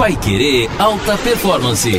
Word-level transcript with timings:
Pai 0.00 0.16
Querer 0.16 0.66
Alta 0.78 1.18
Performance. 1.18 1.90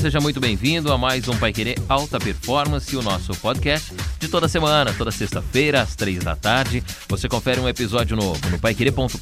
Seja 0.00 0.20
muito 0.20 0.38
bem-vindo 0.38 0.92
a 0.92 0.96
mais 0.96 1.26
um 1.26 1.36
Pai 1.36 1.52
Querer 1.52 1.76
Alta 1.88 2.20
Performance, 2.20 2.94
o 2.96 3.02
nosso 3.02 3.34
podcast 3.40 3.92
de 4.20 4.28
toda 4.28 4.46
semana, 4.46 4.94
toda 4.96 5.10
sexta-feira, 5.10 5.82
às 5.82 5.96
três 5.96 6.22
da 6.22 6.36
tarde. 6.36 6.84
Você 7.08 7.28
confere 7.28 7.60
um 7.60 7.68
episódio 7.68 8.16
novo 8.16 8.38
no 8.48 8.60
paiquerer.com.br 8.60 9.18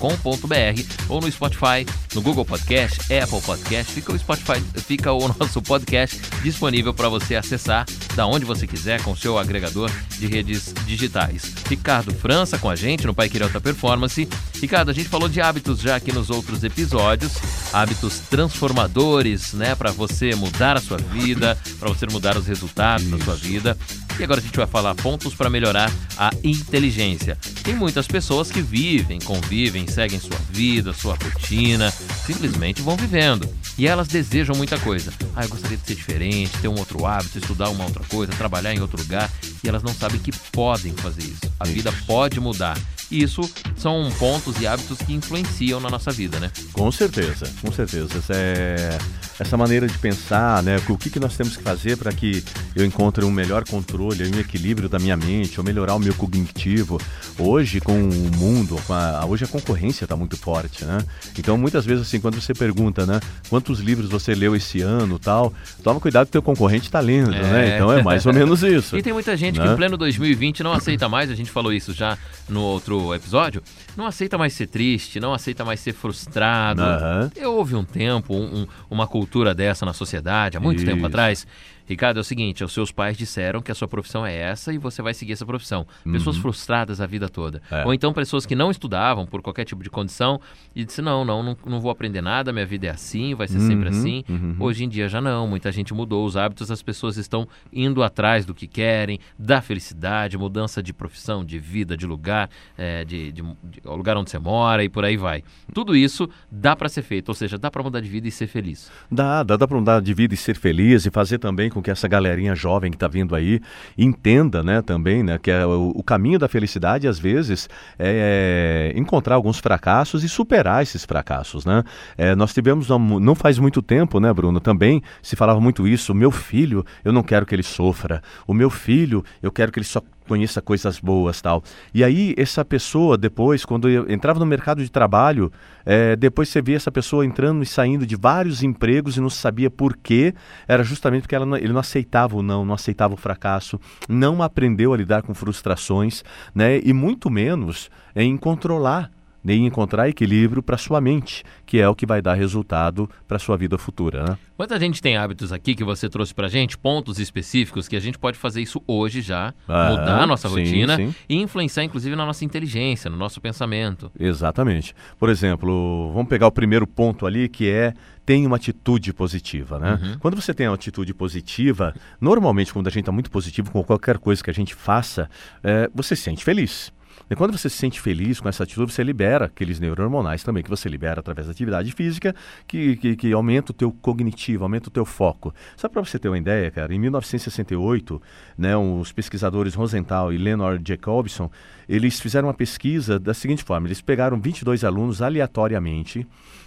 ou 1.08 1.20
no 1.22 1.32
Spotify, 1.32 1.86
no 2.14 2.20
Google 2.20 2.44
Podcast, 2.44 3.00
Apple 3.10 3.40
Podcast. 3.40 3.90
Fica 3.90 4.12
o 4.12 4.18
Spotify, 4.18 4.60
fica 4.82 5.12
o 5.12 5.28
nosso 5.40 5.62
podcast 5.62 6.20
disponível 6.42 6.92
para 6.92 7.08
você 7.08 7.36
acessar 7.36 7.86
da 8.14 8.26
onde 8.26 8.44
você 8.44 8.66
quiser 8.66 9.02
com 9.02 9.16
seu 9.16 9.38
agregador 9.38 9.90
de 10.18 10.26
redes 10.26 10.74
digitais. 10.84 11.54
Ricardo 11.70 12.12
França 12.14 12.58
com 12.58 12.68
a 12.68 12.76
gente 12.76 13.06
no 13.06 13.14
Pai 13.14 13.30
Querer 13.30 13.44
Alta 13.44 13.62
Performance. 13.62 14.28
Ricardo, 14.60 14.90
a 14.90 14.94
gente 14.94 15.08
falou 15.08 15.28
de 15.28 15.40
hábitos 15.40 15.80
já 15.80 15.96
aqui 15.96 16.12
nos 16.12 16.28
outros 16.28 16.62
episódios, 16.62 17.32
hábitos 17.72 18.18
transformadores, 18.30 19.54
né, 19.54 19.74
para 19.74 19.90
você 19.90 20.34
mudar 20.34 20.65
a 20.74 20.80
sua 20.80 20.96
vida, 20.96 21.56
para 21.78 21.90
você 21.90 22.06
mudar 22.06 22.36
os 22.36 22.46
resultados 22.46 23.06
Isso. 23.06 23.16
da 23.16 23.24
sua 23.24 23.36
vida. 23.36 23.76
E 24.18 24.24
agora 24.24 24.40
a 24.40 24.42
gente 24.42 24.56
vai 24.56 24.66
falar 24.66 24.94
pontos 24.94 25.34
para 25.34 25.50
melhorar 25.50 25.92
a 26.16 26.30
inteligência. 26.42 27.36
Tem 27.62 27.74
muitas 27.74 28.06
pessoas 28.06 28.50
que 28.50 28.62
vivem, 28.62 29.18
convivem, 29.20 29.86
seguem 29.86 30.18
sua 30.18 30.38
vida, 30.50 30.94
sua 30.94 31.14
rotina, 31.22 31.92
simplesmente 32.26 32.80
vão 32.80 32.96
vivendo. 32.96 33.46
E 33.76 33.86
elas 33.86 34.08
desejam 34.08 34.56
muita 34.56 34.78
coisa. 34.78 35.12
Ah, 35.34 35.44
eu 35.44 35.50
gostaria 35.50 35.76
de 35.76 35.86
ser 35.86 35.94
diferente, 35.94 36.56
ter 36.62 36.68
um 36.68 36.78
outro 36.78 37.04
hábito, 37.04 37.36
estudar 37.36 37.68
uma 37.68 37.84
outra 37.84 38.02
coisa, 38.04 38.32
trabalhar 38.32 38.74
em 38.74 38.80
outro 38.80 38.98
lugar. 38.98 39.30
E 39.62 39.68
elas 39.68 39.82
não 39.82 39.92
sabem 39.92 40.18
que 40.18 40.32
podem 40.50 40.94
fazer 40.94 41.22
isso. 41.22 41.52
A 41.60 41.66
vida 41.66 41.92
pode 42.06 42.40
mudar. 42.40 42.78
E 43.10 43.22
isso 43.22 43.42
são 43.76 44.10
pontos 44.18 44.58
e 44.60 44.66
hábitos 44.66 44.98
que 44.98 45.12
influenciam 45.12 45.78
na 45.78 45.90
nossa 45.90 46.10
vida, 46.10 46.40
né? 46.40 46.50
Com 46.72 46.90
certeza, 46.90 47.52
com 47.60 47.70
certeza. 47.70 48.20
É, 48.30 48.98
essa 49.38 49.56
maneira 49.56 49.86
de 49.86 49.98
pensar, 49.98 50.62
né? 50.62 50.76
O 50.88 50.96
que, 50.96 51.10
que 51.10 51.20
nós 51.20 51.36
temos 51.36 51.56
que 51.56 51.62
fazer 51.62 51.96
para 51.96 52.12
que 52.12 52.42
eu 52.74 52.84
encontre 52.84 53.24
um 53.24 53.30
melhor 53.30 53.64
controle, 53.68 54.24
um 54.24 54.40
equilíbrio 54.40 54.88
da 54.88 54.98
minha 54.98 55.16
mente, 55.16 55.58
ou 55.58 55.64
melhorar 55.64 55.94
o 55.94 55.98
meu 55.98 56.14
cognitivo. 56.14 56.98
Hoje, 57.38 57.80
com 57.80 57.98
o 57.98 58.36
mundo, 58.36 58.80
com 58.86 58.92
a, 58.92 59.24
hoje 59.26 59.44
a 59.44 59.48
concorrência 59.48 60.04
está 60.04 60.16
muito 60.16 60.36
forte, 60.36 60.84
né? 60.84 60.98
Então, 61.38 61.58
muitas 61.58 61.84
vezes, 61.84 62.06
assim, 62.06 62.20
quando 62.20 62.40
você 62.40 62.54
pergunta, 62.54 63.04
né? 63.04 63.20
Quantos 63.48 63.80
livros 63.80 64.08
você 64.08 64.34
leu 64.34 64.56
esse 64.56 64.80
ano 64.80 65.18
tal, 65.18 65.52
toma 65.82 66.00
cuidado 66.00 66.26
que 66.26 66.32
teu 66.32 66.42
concorrente 66.42 66.86
está 66.86 67.00
lendo, 67.00 67.34
é. 67.34 67.42
né? 67.42 67.74
Então, 67.76 67.92
é 67.92 68.02
mais 68.02 68.24
ou 68.24 68.32
menos 68.32 68.62
isso. 68.62 68.96
e 68.98 69.02
tem 69.02 69.12
muita 69.12 69.36
gente 69.36 69.58
né? 69.58 69.66
que 69.66 69.72
em 69.72 69.76
pleno 69.76 69.96
2020 69.96 70.62
não 70.62 70.72
aceita 70.72 71.08
mais, 71.08 71.30
a 71.30 71.34
gente 71.34 71.50
falou 71.50 71.72
isso 71.72 71.92
já 71.92 72.16
no 72.48 72.60
outro 72.60 73.14
episódio, 73.14 73.62
não 73.96 74.06
aceita 74.06 74.38
mais 74.38 74.52
ser 74.52 74.66
triste, 74.66 75.20
não 75.20 75.34
aceita 75.34 75.64
mais 75.64 75.80
ser 75.80 75.92
frustrado. 75.92 76.82
Uhum. 76.82 77.48
Houve 77.48 77.74
um 77.74 77.84
tempo, 77.84 78.34
um, 78.34 78.66
uma 78.90 79.06
cultura 79.06 79.25
dessa 79.54 79.84
na 79.84 79.92
sociedade, 79.92 80.56
há 80.56 80.60
muito 80.60 80.78
Isso. 80.78 80.86
tempo 80.86 81.04
atrás, 81.06 81.46
Ricardo, 81.86 82.18
é 82.18 82.20
o 82.20 82.24
seguinte: 82.24 82.64
os 82.64 82.72
seus 82.72 82.90
pais 82.92 83.16
disseram 83.16 83.60
que 83.60 83.70
a 83.70 83.74
sua 83.74 83.88
profissão 83.88 84.26
é 84.26 84.34
essa 84.34 84.72
e 84.72 84.78
você 84.78 85.02
vai 85.02 85.14
seguir 85.14 85.32
essa 85.32 85.46
profissão. 85.46 85.86
Pessoas 86.04 86.36
uhum. 86.36 86.42
frustradas 86.42 87.00
a 87.00 87.06
vida 87.06 87.28
toda. 87.28 87.62
É. 87.70 87.84
Ou 87.84 87.94
então 87.94 88.12
pessoas 88.12 88.44
que 88.44 88.54
não 88.54 88.70
estudavam 88.70 89.26
por 89.26 89.42
qualquer 89.42 89.64
tipo 89.64 89.82
de 89.82 89.90
condição 89.90 90.40
e 90.74 90.84
disse: 90.84 91.00
não, 91.00 91.24
não, 91.24 91.42
não, 91.42 91.56
não 91.66 91.80
vou 91.80 91.90
aprender 91.90 92.20
nada, 92.20 92.52
minha 92.52 92.66
vida 92.66 92.86
é 92.86 92.90
assim, 92.90 93.34
vai 93.34 93.46
ser 93.46 93.58
uhum. 93.58 93.66
sempre 93.66 93.88
assim. 93.88 94.24
Uhum. 94.28 94.56
Hoje 94.58 94.84
em 94.84 94.88
dia 94.88 95.08
já 95.08 95.20
não, 95.20 95.46
muita 95.46 95.70
gente 95.70 95.94
mudou 95.94 96.24
os 96.24 96.36
hábitos, 96.36 96.70
as 96.70 96.82
pessoas 96.82 97.16
estão 97.16 97.46
indo 97.72 98.02
atrás 98.02 98.44
do 98.44 98.54
que 98.54 98.66
querem, 98.66 99.18
da 99.38 99.60
felicidade, 99.60 100.36
mudança 100.36 100.82
de 100.82 100.92
profissão, 100.92 101.44
de 101.44 101.58
vida, 101.58 101.96
de 101.96 102.06
lugar, 102.06 102.50
é, 102.76 103.04
de, 103.04 103.32
de, 103.32 103.42
de, 103.42 103.80
lugar 103.84 104.16
onde 104.16 104.30
você 104.30 104.38
mora 104.38 104.82
e 104.82 104.88
por 104.88 105.04
aí 105.04 105.16
vai. 105.16 105.42
Tudo 105.72 105.96
isso 105.96 106.28
dá 106.50 106.74
para 106.74 106.88
ser 106.88 107.02
feito, 107.02 107.28
ou 107.28 107.34
seja, 107.34 107.58
dá 107.58 107.70
para 107.70 107.82
mudar 107.82 108.00
de 108.00 108.08
vida 108.08 108.26
e 108.26 108.30
ser 108.30 108.46
feliz. 108.46 108.90
Dá, 109.10 109.42
dá, 109.42 109.56
dá 109.56 109.68
para 109.68 109.78
mudar 109.78 110.00
de 110.00 110.14
vida 110.14 110.34
e 110.34 110.36
ser 110.36 110.56
feliz 110.56 111.06
e 111.06 111.10
fazer 111.10 111.38
também 111.38 111.70
com 111.76 111.82
que 111.82 111.90
essa 111.90 112.08
galerinha 112.08 112.54
jovem 112.54 112.90
que 112.90 112.96
está 112.96 113.06
vindo 113.06 113.34
aí 113.34 113.60
entenda, 113.98 114.62
né, 114.62 114.80
também, 114.80 115.22
né, 115.22 115.38
que 115.38 115.50
é 115.50 115.66
o, 115.66 115.92
o 115.94 116.02
caminho 116.02 116.38
da 116.38 116.48
felicidade 116.48 117.06
às 117.06 117.18
vezes 117.18 117.68
é, 117.98 118.92
é, 118.94 118.98
encontrar 118.98 119.34
alguns 119.34 119.58
fracassos 119.58 120.24
e 120.24 120.28
superar 120.28 120.82
esses 120.82 121.04
fracassos, 121.04 121.66
né? 121.66 121.84
É, 122.16 122.34
nós 122.34 122.54
tivemos 122.54 122.88
não 122.88 123.34
faz 123.34 123.58
muito 123.58 123.82
tempo, 123.82 124.18
né, 124.18 124.32
Bruno? 124.32 124.58
Também 124.58 125.02
se 125.20 125.36
falava 125.36 125.60
muito 125.60 125.86
isso. 125.86 126.12
O 126.12 126.14
meu 126.14 126.30
filho, 126.30 126.84
eu 127.04 127.12
não 127.12 127.22
quero 127.22 127.44
que 127.44 127.54
ele 127.54 127.62
sofra. 127.62 128.22
O 128.46 128.54
meu 128.54 128.70
filho, 128.70 129.22
eu 129.42 129.52
quero 129.52 129.70
que 129.70 129.78
ele 129.78 129.86
só 129.86 130.00
conheça 130.26 130.60
coisas 130.60 130.98
boas 130.98 131.40
tal. 131.40 131.62
E 131.94 132.04
aí 132.04 132.34
essa 132.36 132.64
pessoa 132.64 133.16
depois, 133.16 133.64
quando 133.64 133.88
entrava 134.10 134.38
no 134.38 134.46
mercado 134.46 134.82
de 134.82 134.90
trabalho, 134.90 135.50
é, 135.84 136.16
depois 136.16 136.48
você 136.48 136.60
via 136.60 136.76
essa 136.76 136.90
pessoa 136.90 137.24
entrando 137.24 137.62
e 137.62 137.66
saindo 137.66 138.06
de 138.06 138.16
vários 138.16 138.62
empregos 138.62 139.16
e 139.16 139.20
não 139.20 139.30
sabia 139.30 139.70
por 139.70 139.96
quê, 139.96 140.34
era 140.66 140.82
justamente 140.82 141.22
porque 141.22 141.34
ela 141.34 141.46
não, 141.46 141.56
ele 141.56 141.72
não 141.72 141.80
aceitava 141.80 142.36
o 142.36 142.42
não, 142.42 142.64
não 142.64 142.74
aceitava 142.74 143.14
o 143.14 143.16
fracasso, 143.16 143.80
não 144.08 144.42
aprendeu 144.42 144.92
a 144.92 144.96
lidar 144.96 145.22
com 145.22 145.34
frustrações, 145.34 146.22
né? 146.54 146.80
E 146.84 146.92
muito 146.92 147.30
menos 147.30 147.90
em 148.14 148.36
controlar 148.36 149.10
nem 149.46 149.64
encontrar 149.64 150.08
equilíbrio 150.08 150.60
para 150.60 150.76
sua 150.76 151.00
mente, 151.00 151.44
que 151.64 151.78
é 151.78 151.88
o 151.88 151.94
que 151.94 152.04
vai 152.04 152.20
dar 152.20 152.34
resultado 152.34 153.08
para 153.28 153.38
sua 153.38 153.56
vida 153.56 153.78
futura. 153.78 154.24
Né? 154.24 154.38
Muita 154.58 154.78
gente 154.80 155.00
tem 155.00 155.16
hábitos 155.16 155.52
aqui 155.52 155.72
que 155.72 155.84
você 155.84 156.08
trouxe 156.08 156.34
para 156.34 156.48
gente, 156.48 156.76
pontos 156.76 157.20
específicos 157.20 157.86
que 157.86 157.94
a 157.94 158.00
gente 158.00 158.18
pode 158.18 158.36
fazer 158.36 158.60
isso 158.60 158.82
hoje 158.88 159.20
já, 159.20 159.54
ah, 159.68 159.90
mudar 159.90 160.22
a 160.22 160.26
nossa 160.26 160.48
sim, 160.48 160.56
rotina 160.56 160.96
sim. 160.96 161.14
e 161.28 161.36
influenciar 161.36 161.84
inclusive 161.84 162.16
na 162.16 162.26
nossa 162.26 162.44
inteligência, 162.44 163.08
no 163.08 163.16
nosso 163.16 163.40
pensamento. 163.40 164.10
Exatamente. 164.18 164.92
Por 165.16 165.28
exemplo, 165.28 166.10
vamos 166.12 166.28
pegar 166.28 166.48
o 166.48 166.52
primeiro 166.52 166.84
ponto 166.84 167.24
ali 167.24 167.48
que 167.48 167.70
é 167.70 167.94
tem 168.24 168.44
uma 168.44 168.56
atitude 168.56 169.12
positiva, 169.12 169.78
né? 169.78 170.00
Uhum. 170.02 170.18
Quando 170.18 170.34
você 170.34 170.52
tem 170.52 170.66
uma 170.66 170.74
atitude 170.74 171.14
positiva, 171.14 171.94
normalmente 172.20 172.72
quando 172.72 172.88
a 172.88 172.90
gente 172.90 173.02
está 173.02 173.12
muito 173.12 173.30
positivo 173.30 173.70
com 173.70 173.84
qualquer 173.84 174.18
coisa 174.18 174.42
que 174.42 174.50
a 174.50 174.52
gente 174.52 174.74
faça, 174.74 175.30
é, 175.62 175.88
você 175.94 176.16
se 176.16 176.22
sente 176.22 176.44
feliz. 176.44 176.92
E 177.28 177.34
quando 177.34 177.58
você 177.58 177.68
se 177.68 177.76
sente 177.76 178.00
feliz 178.00 178.38
com 178.38 178.48
essa 178.48 178.62
atitude, 178.62 178.92
você 178.92 179.02
libera 179.02 179.46
aqueles 179.46 179.80
neurohormonais 179.80 180.44
também 180.44 180.62
que 180.62 180.70
você 180.70 180.88
libera 180.88 181.18
através 181.18 181.48
da 181.48 181.50
atividade 181.50 181.90
física, 181.90 182.32
que, 182.68 182.96
que, 182.96 183.16
que 183.16 183.32
aumenta 183.32 183.72
o 183.72 183.74
teu 183.74 183.90
cognitivo, 183.90 184.62
aumenta 184.62 184.88
o 184.88 184.92
teu 184.92 185.04
foco. 185.04 185.52
Só 185.76 185.88
para 185.88 186.04
você 186.04 186.20
ter 186.20 186.28
uma 186.28 186.38
ideia, 186.38 186.70
cara, 186.70 186.94
em 186.94 187.00
1968, 187.00 188.22
né, 188.56 188.76
os 188.76 189.10
pesquisadores 189.10 189.74
Rosenthal 189.74 190.32
e 190.32 190.38
Leonard 190.38 190.82
Jacobson, 190.86 191.50
eles 191.88 192.20
fizeram 192.20 192.46
uma 192.46 192.54
pesquisa 192.54 193.18
da 193.18 193.34
seguinte 193.34 193.64
forma, 193.64 193.88
eles 193.88 194.00
pegaram 194.00 194.40
22 194.40 194.84
alunos 194.84 195.20
aleatoriamente, 195.20 196.24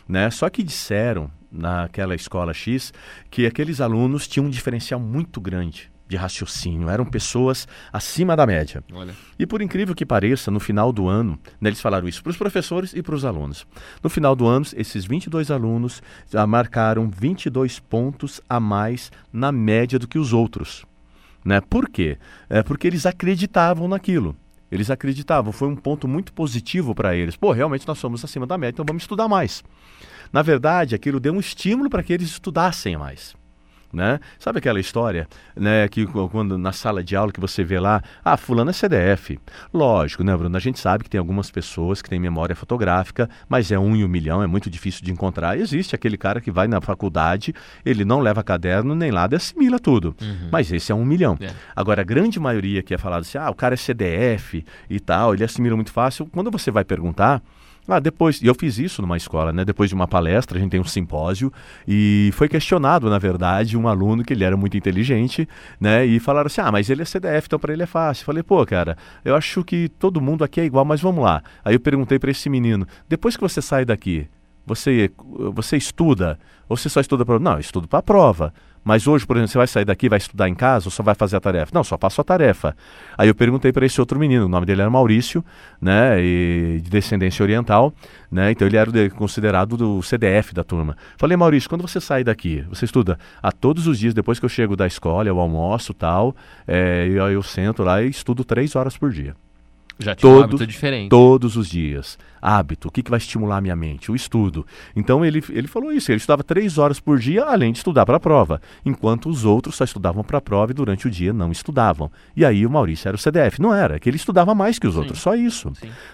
né, 0.10 0.30
só 0.30 0.50
que 0.50 0.62
disseram 0.62 1.32
naquela 1.50 2.14
escola 2.16 2.54
X 2.54 2.94
que 3.32 3.46
aqueles 3.46 3.80
alunos 3.80 4.28
tinham 4.28 4.48
um 4.48 4.50
diferencial 4.50 5.00
muito 5.00 5.40
grande 5.40 5.90
de 6.10 6.18
raciocínio, 6.18 6.90
eram 6.90 7.06
pessoas 7.06 7.68
acima 7.94 8.36
da 8.36 8.46
média. 8.46 8.84
Olha. 8.92 9.14
E 9.38 9.46
por 9.46 9.62
incrível 9.62 9.94
que 9.94 10.06
pareça, 10.06 10.50
no 10.50 10.60
final 10.60 10.92
do 10.92 11.08
ano, 11.08 11.40
né, 11.62 11.70
eles 11.70 11.80
falaram 11.80 12.08
isso 12.08 12.24
para 12.24 12.32
os 12.32 12.38
professores 12.38 12.94
e 12.94 13.04
para 13.04 13.14
os 13.14 13.24
alunos. 13.24 13.66
No 14.04 14.10
final 14.10 14.36
do 14.36 14.48
ano, 14.48 14.66
esses 14.76 15.06
22 15.06 15.52
alunos 15.52 16.02
já 16.28 16.46
marcaram 16.48 17.08
22 17.08 17.80
pontos 17.80 18.42
a 18.50 18.60
mais 18.60 19.12
na 19.32 19.52
média 19.52 20.00
do 20.00 20.08
que 20.08 20.18
os 20.18 20.34
outros. 20.34 20.84
Né? 21.46 21.62
Por 21.62 21.88
quê? 21.88 22.18
É 22.50 22.64
porque 22.64 22.88
eles 22.88 23.06
acreditavam 23.06 23.88
naquilo. 23.88 24.36
Eles 24.72 24.90
acreditavam, 24.90 25.52
foi 25.52 25.68
um 25.68 25.76
ponto 25.76 26.08
muito 26.08 26.34
positivo 26.34 26.94
para 26.96 27.16
eles. 27.16 27.36
Pô, 27.36 27.52
realmente 27.52 27.88
nós 27.88 28.00
somos 28.00 28.26
acima 28.26 28.48
da 28.48 28.58
média, 28.58 28.74
então 28.74 28.86
vamos 28.86 29.04
estudar 29.04 29.28
mais. 29.28 29.64
Na 30.34 30.42
verdade, 30.42 30.96
aquilo 30.96 31.20
deu 31.20 31.34
um 31.34 31.40
estímulo 31.40 31.90
para 31.90 32.04
que 32.04 32.14
eles 32.14 32.30
estudassem 32.30 32.98
mais 32.98 33.36
né? 33.92 34.20
Sabe 34.38 34.60
aquela 34.60 34.80
história, 34.80 35.28
né, 35.56 35.88
que 35.88 36.06
quando 36.06 36.58
na 36.58 36.72
sala 36.72 37.04
de 37.04 37.16
aula 37.16 37.32
que 37.32 37.40
você 37.40 37.64
vê 37.64 37.80
lá, 37.80 38.02
ah, 38.24 38.38
fulano 38.38 38.70
é 38.70 38.74
CDF. 38.74 39.40
Lógico, 39.74 40.24
né, 40.24 40.36
Bruno? 40.36 40.56
A 40.56 40.60
gente 40.60 40.80
sabe 40.80 41.04
que 41.04 41.10
tem 41.10 41.20
algumas 41.20 41.50
pessoas 41.50 42.02
que 42.02 42.10
têm 42.10 42.20
memória 42.20 42.56
fotográfica, 42.56 43.30
mas 43.48 43.72
é 43.72 43.80
um 43.80 43.96
em 43.96 44.04
um 44.04 44.08
milhão, 44.08 44.42
é 44.44 44.48
muito 44.48 44.70
difícil 44.70 45.04
de 45.04 45.12
encontrar. 45.12 45.58
Existe 45.58 45.96
aquele 45.96 46.18
cara 46.18 46.40
que 46.40 46.52
vai 46.52 46.68
na 46.68 46.80
faculdade, 46.82 47.54
ele 47.86 48.06
não 48.06 48.20
leva 48.20 48.44
caderno 48.44 48.96
nem 48.96 49.12
nada 49.12 49.36
e 49.36 49.38
assimila 49.38 49.80
tudo. 49.80 50.16
Uhum. 50.22 50.50
Mas 50.52 50.72
esse 50.72 50.92
é 50.92 50.96
um 50.96 51.06
milhão. 51.06 51.38
É. 51.42 51.50
Agora, 51.76 52.02
a 52.02 52.06
grande 52.06 52.40
maioria 52.40 52.84
que 52.84 52.94
é 52.94 52.98
falado 52.98 53.22
assim, 53.22 53.38
ah, 53.38 53.50
o 53.50 53.56
cara 53.56 53.74
é 53.74 53.78
CDF 53.78 54.64
e 54.90 55.00
tal, 55.00 55.34
ele 55.34 55.44
assimila 55.44 55.76
muito 55.76 55.92
fácil. 55.92 56.28
Quando 56.32 56.52
você 56.52 56.72
vai 56.72 56.84
perguntar, 56.84 57.42
ah, 57.94 58.00
depois, 58.00 58.42
e 58.42 58.48
eu 58.48 58.56
fiz 58.56 58.78
isso 58.80 59.02
numa 59.02 59.18
escola, 59.18 59.52
né? 59.52 59.66
Depois 59.66 59.90
de 59.90 59.96
uma 59.96 60.08
palestra, 60.08 60.58
a 60.58 60.62
gente 60.62 60.72
tem 60.72 60.80
um 60.80 60.84
simpósio 60.84 61.52
e 61.88 62.30
foi 62.34 62.48
questionado, 62.48 63.10
na 63.10 63.18
verdade, 63.18 63.78
um 63.78 63.88
aluno 63.88 64.24
que 64.24 64.34
ele 64.34 64.44
era 64.44 64.56
muito 64.58 64.78
inteligente, 64.78 65.48
né? 65.80 66.06
E 66.06 66.20
falaram 66.20 66.48
assim: 66.48 66.62
"Ah, 66.62 66.72
mas 66.72 66.90
ele 66.90 67.02
é 67.02 67.06
CDF, 67.06 67.48
então 67.48 67.60
para 67.60 67.74
ele 67.74 67.84
é 67.84 67.86
fácil". 67.86 68.24
Eu 68.24 68.26
falei: 68.26 68.44
"Pô, 68.44 68.66
cara, 68.66 68.98
eu 69.24 69.36
acho 69.36 69.64
que 69.64 69.90
todo 69.90 70.22
mundo 70.22 70.44
aqui 70.44 70.62
é 70.62 70.66
igual, 70.66 70.86
mas 70.86 71.02
vamos 71.02 71.24
lá". 71.24 71.42
Aí 71.64 71.76
eu 71.76 71.80
perguntei 71.80 72.20
para 72.20 72.32
esse 72.32 72.50
menino: 72.50 72.86
"Depois 73.08 73.36
que 73.36 73.42
você 73.42 73.62
sai 73.62 73.86
daqui, 73.86 74.28
você 74.66 75.12
você 75.54 75.78
estuda 75.78 76.40
ou 76.68 76.78
você 76.78 76.90
só 76.90 77.00
estuda 77.02 77.26
para 77.26 77.40
Não, 77.40 77.54
eu 77.54 77.60
estudo 77.60 77.88
para 77.88 78.00
a 78.00 78.04
prova". 78.04 78.54
Mas 78.84 79.08
hoje, 79.08 79.26
por 79.26 79.36
exemplo, 79.36 79.52
você 79.52 79.58
vai 79.58 79.68
sair 79.68 79.86
daqui, 79.86 80.10
vai 80.10 80.18
estudar 80.18 80.48
em 80.50 80.56
casa 80.56 80.88
ou 80.88 80.92
só 80.92 81.04
vai 81.04 81.16
fazer 81.16 81.38
a 81.38 81.40
tarefa? 81.40 81.72
Não, 81.74 81.84
só 81.84 81.98
faço 81.98 82.22
a 82.22 82.24
tarefa. 82.24 82.76
Aí 83.18 83.28
eu 83.28 83.36
perguntei 83.36 83.72
para 83.72 83.86
esse 83.86 84.00
outro 84.00 84.20
menino, 84.20 84.46
o 84.46 84.50
nome 84.50 84.66
dele 84.66 84.82
era 84.82 84.90
Maurício, 84.90 85.44
né, 85.82 86.22
e 86.22 86.80
de 86.82 86.90
descendência 86.90 87.44
oriental, 87.44 87.94
né, 88.32 88.52
então 88.52 88.68
ele 88.68 88.78
era 88.78 88.92
de, 88.92 89.10
considerado 89.10 89.76
do 89.78 90.02
CDF 90.02 90.54
da 90.54 90.64
turma. 90.64 90.96
Falei, 91.18 91.36
Maurício, 91.38 91.70
quando 91.70 91.82
você 91.82 92.00
sai 92.00 92.24
daqui, 92.24 92.66
você 92.70 92.86
estuda 92.86 93.18
a 93.42 93.52
todos 93.52 93.88
os 93.88 94.00
dias, 94.00 94.14
depois 94.14 94.40
que 94.40 94.46
eu 94.46 94.50
chego 94.50 94.76
da 94.76 94.88
escola, 94.88 95.28
eu 95.28 95.40
almoço 95.40 95.94
tal, 95.94 96.36
é, 96.68 97.08
eu, 97.10 97.30
eu 97.30 97.44
sento 97.44 97.84
lá 97.84 98.02
e 98.02 98.10
estudo 98.10 98.44
três 98.44 98.76
horas 98.76 98.98
por 98.98 99.12
dia. 99.12 99.36
Já 100.00 100.16
tinha 100.16 100.32
Todo, 100.32 100.40
um 100.40 100.44
hábito 100.46 100.66
diferente. 100.66 101.10
Todos 101.10 101.58
os 101.58 101.68
dias. 101.68 102.18
Hábito. 102.42 102.88
O 102.88 102.92
que, 102.92 103.04
que 103.04 103.10
vai 103.12 103.18
estimular 103.18 103.58
a 103.58 103.62
minha 103.62 103.76
mente? 103.76 104.10
O 104.10 104.16
estudo. 104.16 104.66
Então 104.96 105.26
ele, 105.26 105.44
ele 105.50 105.68
falou 105.68 105.92
isso. 105.92 106.10
Ele 106.10 106.18
estudava 106.18 106.42
três 106.42 106.78
horas 106.78 107.02
por 107.02 107.20
dia, 107.20 107.44
além 107.44 107.74
de 107.74 107.80
estudar 107.80 108.06
para 108.06 108.16
a 108.16 108.20
prova. 108.20 108.62
Enquanto 108.86 109.30
os 109.30 109.44
outros 109.44 109.76
só 109.76 109.84
estudavam 109.84 110.24
para 110.24 110.38
a 110.38 110.42
prova 110.42 110.72
e 110.72 110.74
durante 110.74 111.06
o 111.06 111.12
dia 111.12 111.34
não 111.34 111.52
estudavam. 111.52 112.10
E 112.34 112.46
aí 112.46 112.66
o 112.66 112.70
Maurício 112.70 113.10
era 113.10 113.16
o 113.16 113.20
CDF. 113.20 113.62
Não 113.62 113.74
era, 113.74 113.98
é 113.98 114.00
que 114.00 114.10
ele 114.10 114.16
estudava 114.16 114.56
mais 114.56 114.80
que 114.80 114.88
os 114.88 114.94
Sim. 114.94 115.00
outros. 115.02 115.20
Só 115.20 115.36
isso. 115.36 115.70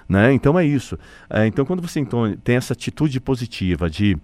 Né? 0.10 0.34
Então 0.34 0.58
é 0.58 0.66
isso. 0.66 0.98
É, 1.30 1.46
então 1.46 1.64
quando 1.64 1.82
você 1.82 2.00
então, 2.00 2.36
tem 2.44 2.56
essa 2.56 2.74
atitude 2.74 3.20
positiva 3.20 3.88
de 3.88 4.18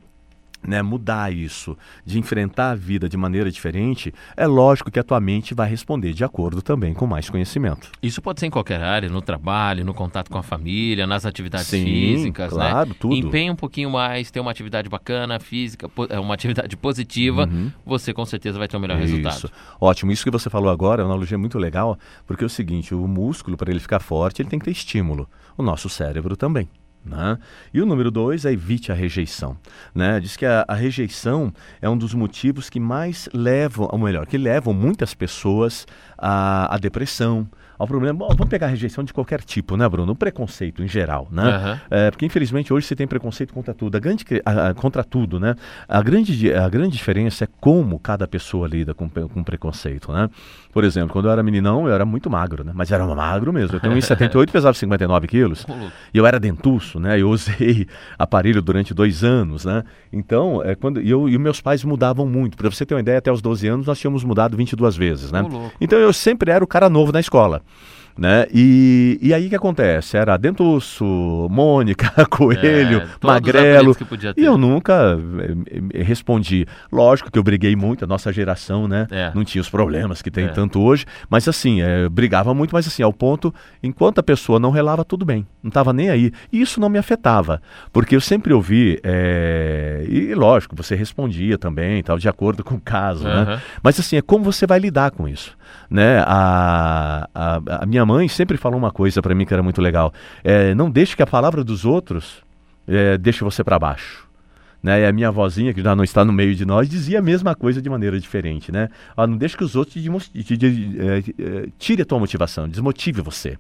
né, 0.66 0.82
mudar 0.82 1.34
isso, 1.34 1.78
de 2.06 2.20
enfrentar 2.20 2.72
a 2.72 2.76
vida 2.76 3.10
de 3.10 3.18
maneira 3.18 3.52
diferente, 3.52 4.14
é 4.38 4.46
lógico 4.46 4.92
que 4.92 5.00
a 5.00 5.04
tua 5.04 5.20
mente 5.20 5.54
vai 5.54 5.70
responder 5.70 6.14
de 6.14 6.24
acordo 6.24 6.62
também 6.62 6.94
com 6.94 7.08
mais 7.08 7.30
conhecimento. 7.30 7.92
Isso 8.02 8.22
pode 8.22 8.40
ser 8.40 8.48
em 8.48 8.50
qualquer 8.50 8.82
área, 8.82 9.10
no 9.10 9.22
trabalho, 9.22 9.84
no 9.84 9.94
contato 9.94 10.30
com 10.30 10.38
a 10.38 10.44
família, 10.44 11.08
nas 11.08 11.26
atividades 11.26 11.68
Sim, 11.68 11.84
físicas, 11.84 12.54
né? 12.54 12.70
claro, 12.70 12.90
né? 12.90 12.96
tudo. 13.00 13.16
Empenha 13.16 13.52
um 13.52 13.56
pouquinho 13.56 13.90
mais, 13.90 14.30
ter 14.30 14.40
uma 14.40 14.52
atividade 14.52 14.88
bacana, 14.90 15.40
física, 15.40 15.90
é, 16.10 16.20
uma 16.20 16.34
atividade 16.34 16.76
positiva, 16.78 17.46
uhum. 17.46 17.72
você 17.86 18.14
com 18.14 18.26
certeza 18.26 18.60
vai 18.60 18.68
ter 18.68 18.78
um 18.78 18.80
melhor 18.80 19.00
isso. 19.02 19.16
resultado. 19.16 19.52
Ótimo, 19.80 20.12
isso 20.12 20.24
que 20.24 20.32
você 20.32 20.50
falou 20.50 20.70
agora 20.70 21.02
é 21.02 21.06
uma 21.06 21.12
analogia 21.12 21.38
muito 21.38 21.58
legal, 21.58 21.98
porque 22.26 22.44
é 22.44 22.48
o 22.48 22.50
seguinte, 22.50 22.94
o 22.94 23.08
músculo, 23.08 23.58
para 23.58 23.72
ele 23.72 23.80
ficar 23.80 24.00
forte, 24.00 24.42
ele 24.42 24.50
tem 24.50 24.60
que 24.60 24.66
ter 24.66 24.72
estímulo. 24.72 25.28
O 25.58 25.64
nosso 25.64 25.90
cérebro 25.90 26.36
também. 26.36 26.70
Né? 27.04 27.38
E 27.74 27.82
o 27.82 27.86
número 27.86 28.12
dois 28.12 28.46
é 28.46 28.52
evite 28.52 28.92
a 28.92 28.96
rejeição. 28.96 29.58
Né? 29.94 30.20
Diz 30.20 30.38
que 30.38 30.46
a, 30.46 30.64
a, 30.68 30.76
rejeição 30.76 31.52
é 31.82 31.90
um 31.90 31.98
dos 31.98 32.14
motivos 32.14 32.70
que 32.70 32.80
mais 32.80 33.28
levam, 33.34 33.90
ou 33.92 33.98
melhor, 33.98 34.28
que 34.28 34.38
levam 34.38 34.74
muitas 34.74 35.14
pessoas 35.14 35.88
à, 36.18 36.74
à 36.74 36.78
depressão, 36.78 37.48
ao 37.82 37.88
problema. 37.88 38.20
Bom, 38.20 38.28
vamos 38.28 38.48
pegar 38.48 38.68
a 38.68 38.70
rejeição 38.70 39.04
de 39.04 39.12
qualquer 39.12 39.42
tipo, 39.42 39.76
né, 39.76 39.90
Bruno? 39.90 40.12
O 40.12 40.16
preconceito 40.16 40.84
em 40.84 40.88
geral, 40.88 41.28
né? 41.32 41.44
Uhum. 41.44 41.80
É, 41.90 42.12
porque 42.12 42.28
infelizmente 42.28 42.72
hoje 42.72 42.86
você 42.86 42.96
tem 42.96 43.08
preconceito 43.08 43.52
contra 43.52 43.74
tudo, 43.74 43.96
a 43.96 44.00
grande, 44.00 44.24
a, 44.46 44.70
a, 44.70 44.74
contra 44.76 45.04
tudo, 45.04 45.40
né? 45.40 45.56
A 45.90 46.00
grande, 46.04 46.54
a 46.54 46.70
grande 46.70 46.96
diferença 46.96 47.46
é 47.46 47.48
como 47.60 47.98
cada 47.98 48.28
pessoa 48.28 48.68
lida 48.68 48.94
com, 48.94 49.10
com 49.10 49.44
preconceito, 49.44 50.12
né? 50.12 50.30
Por 50.72 50.84
exemplo, 50.84 51.10
quando 51.10 51.26
eu 51.26 51.32
era 51.32 51.44
meninão, 51.44 51.88
eu 51.88 51.94
era 51.94 52.06
muito 52.06 52.30
magro, 52.30 52.64
né? 52.64 52.72
Mas 52.74 52.92
era 52.92 53.06
magro 53.06 53.52
mesmo. 53.52 53.76
Eu 53.76 53.80
tenho 53.80 53.94
1,78 53.96 54.50
e 54.50 54.52
pesava 54.52 54.74
59 54.74 55.28
quilos. 55.28 55.66
E 56.14 56.18
eu 56.18 56.26
era 56.26 56.40
dentuço, 56.40 57.00
né? 57.00 57.20
Eu 57.20 57.30
usei 57.30 57.88
aparelho 58.18 58.62
durante 58.62 58.94
dois 58.94 59.24
anos, 59.24 59.66
né? 59.66 59.84
Então, 60.12 60.62
é, 60.64 60.76
quando, 60.76 61.02
e, 61.02 61.10
eu, 61.10 61.28
e 61.28 61.38
meus 61.38 61.60
pais 61.62 61.84
mudavam 61.84 62.26
muito. 62.26 62.58
Para 62.58 62.70
você 62.70 62.86
ter 62.86 62.94
uma 62.94 63.02
ideia, 63.02 63.18
até 63.18 63.32
os 63.32 63.42
12 63.42 63.68
anos 63.68 63.88
nós 63.88 64.00
tínhamos 64.00 64.24
mudado 64.24 64.56
22 64.56 64.96
vezes, 64.96 65.32
né? 65.32 65.42
Então 65.80 66.00
eu 66.00 66.14
sempre 66.14 66.52
era 66.52 66.64
o 66.64 66.68
cara 66.68 66.90
novo 66.90 67.12
na 67.12 67.20
escola. 67.20 67.62
Né? 68.18 68.46
E, 68.54 69.18
e 69.22 69.34
aí 69.34 69.48
o 69.48 69.50
que 69.50 69.56
acontece? 69.56 70.18
Era 70.18 70.38
Dentuço, 70.38 71.48
Mônica, 71.50 72.12
Coelho, 72.30 73.02
é, 73.02 73.08
Magrelo. 73.26 73.96
E 74.38 74.44
eu 74.44 74.58
nunca 74.58 75.18
eh, 75.40 76.00
eh, 76.00 76.04
respondi. 76.04 76.66
Lógico 76.92 77.32
que 77.32 77.40
eu 77.40 77.44
briguei 77.44 77.76
muito, 77.76 78.04
a 78.04 78.08
nossa 78.08 78.32
geração, 78.32 78.88
né? 78.88 79.08
É. 79.12 79.32
Não 79.34 79.44
tinha 79.44 79.62
os 79.62 79.70
problemas 79.70 80.22
que 80.22 80.30
tem 80.30 80.46
é. 80.46 80.50
tanto 80.50 80.82
hoje. 80.82 81.06
Mas 81.30 81.48
assim, 81.48 81.82
é, 81.82 82.08
brigava 82.10 82.54
muito, 82.54 82.72
mas 82.74 82.88
assim, 82.88 83.04
ao 83.04 83.14
ponto, 83.14 83.54
enquanto 83.82 84.20
a 84.20 84.24
pessoa 84.24 84.60
não 84.60 84.72
relava, 84.72 85.06
tudo 85.06 85.26
bem. 85.26 85.48
Não 85.64 85.70
estava 85.70 85.94
nem 85.94 86.10
aí. 86.10 86.32
E 86.52 86.62
isso 86.62 86.80
não 86.80 86.90
me 86.90 87.00
afetava. 87.00 87.62
Porque 87.92 88.16
eu 88.16 88.22
sempre 88.22 88.54
ouvi, 88.54 89.00
é, 89.04 90.06
e 90.08 90.34
lógico, 90.36 90.76
você 90.76 90.96
respondia 90.96 91.58
também, 91.58 92.04
tal, 92.04 92.18
de 92.18 92.28
acordo 92.28 92.64
com 92.64 92.76
o 92.76 92.82
caso, 92.82 93.26
uhum. 93.26 93.46
né? 93.46 93.62
Mas 93.82 94.00
assim, 94.00 94.18
é 94.18 94.22
como 94.22 94.44
você 94.44 94.68
vai 94.68 94.80
lidar 94.80 95.12
com 95.12 95.28
isso. 95.28 95.58
Né? 95.90 96.20
A, 96.26 97.28
a, 97.34 97.62
a 97.82 97.86
minha 97.86 98.01
mãe 98.06 98.28
sempre 98.28 98.58
falou 98.58 98.78
uma 98.78 98.92
coisa 98.92 99.22
para 99.22 99.36
mim 99.36 99.46
que 99.46 99.54
era 99.54 99.64
muito 99.64 99.82
legal. 99.82 100.14
É, 100.44 100.74
não 100.76 100.90
deixe 100.90 101.16
que 101.16 101.24
a 101.24 101.28
palavra 101.28 101.64
dos 101.64 101.86
outros 101.86 102.44
é, 102.88 103.18
deixe 103.18 103.44
você 103.44 103.64
para 103.64 103.80
baixo. 103.80 104.31
Né? 104.82 105.02
E 105.02 105.06
a 105.06 105.12
minha 105.12 105.28
avózinha, 105.28 105.74
que 105.74 105.82
já 105.82 105.96
não 105.96 106.04
está 106.04 106.26
no 106.26 106.34
meio 106.34 106.56
de 106.56 106.66
nós, 106.66 106.90
dizia 106.90 107.20
a 107.20 107.22
mesma 107.22 107.54
coisa 107.54 107.82
de 107.82 107.90
maneira 107.90 108.20
diferente, 108.20 108.72
né? 108.72 108.90
Ó, 109.16 109.28
não 109.28 109.38
deixe 109.38 109.56
que 109.56 109.64
os 109.64 109.76
outros 109.76 109.94
te, 109.94 110.44
te, 110.44 110.58
te, 110.58 110.98
é, 111.00 111.70
tire 111.78 112.02
a 112.02 112.06
tua 112.06 112.18
motivação, 112.18 112.68
desmotive 112.68 113.22
você, 113.22 113.58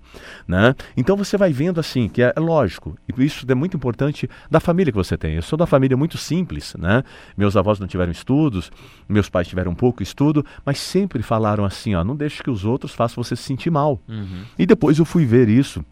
né? 0.48 0.76
Então 0.98 1.16
você 1.16 1.38
vai 1.38 1.54
vendo 1.54 1.80
assim, 1.80 2.10
que 2.10 2.24
é, 2.24 2.34
é 2.36 2.40
lógico, 2.40 2.98
e 3.08 3.24
isso 3.24 3.46
é 3.48 3.56
muito 3.56 3.78
importante 3.78 4.28
da 4.50 4.60
família 4.60 4.92
que 4.92 4.98
você 4.98 5.16
tem. 5.16 5.36
Eu 5.36 5.44
sou 5.44 5.58
da 5.58 5.68
família 5.68 5.96
muito 5.96 6.18
simples, 6.18 6.74
né? 6.78 7.04
Meus 7.38 7.56
avós 7.56 7.80
não 7.80 7.88
tiveram 7.88 8.12
estudos, 8.12 8.72
meus 9.08 9.30
pais 9.30 9.48
tiveram 9.48 9.76
pouco 9.76 10.02
estudo, 10.02 10.44
mas 10.66 10.80
sempre 10.80 11.22
falaram 11.22 11.66
assim, 11.66 11.94
ó, 11.94 12.04
não 12.04 12.16
deixe 12.16 12.42
que 12.42 12.50
os 12.50 12.66
outros 12.66 12.94
façam 12.94 13.24
você 13.24 13.36
se 13.36 13.44
sentir 13.44 13.70
mal. 13.70 14.02
Uhum. 14.08 14.44
E 14.58 14.66
depois 14.66 14.98
eu 14.98 15.06
fui 15.06 15.26
ver 15.26 15.50
isso 15.50 15.86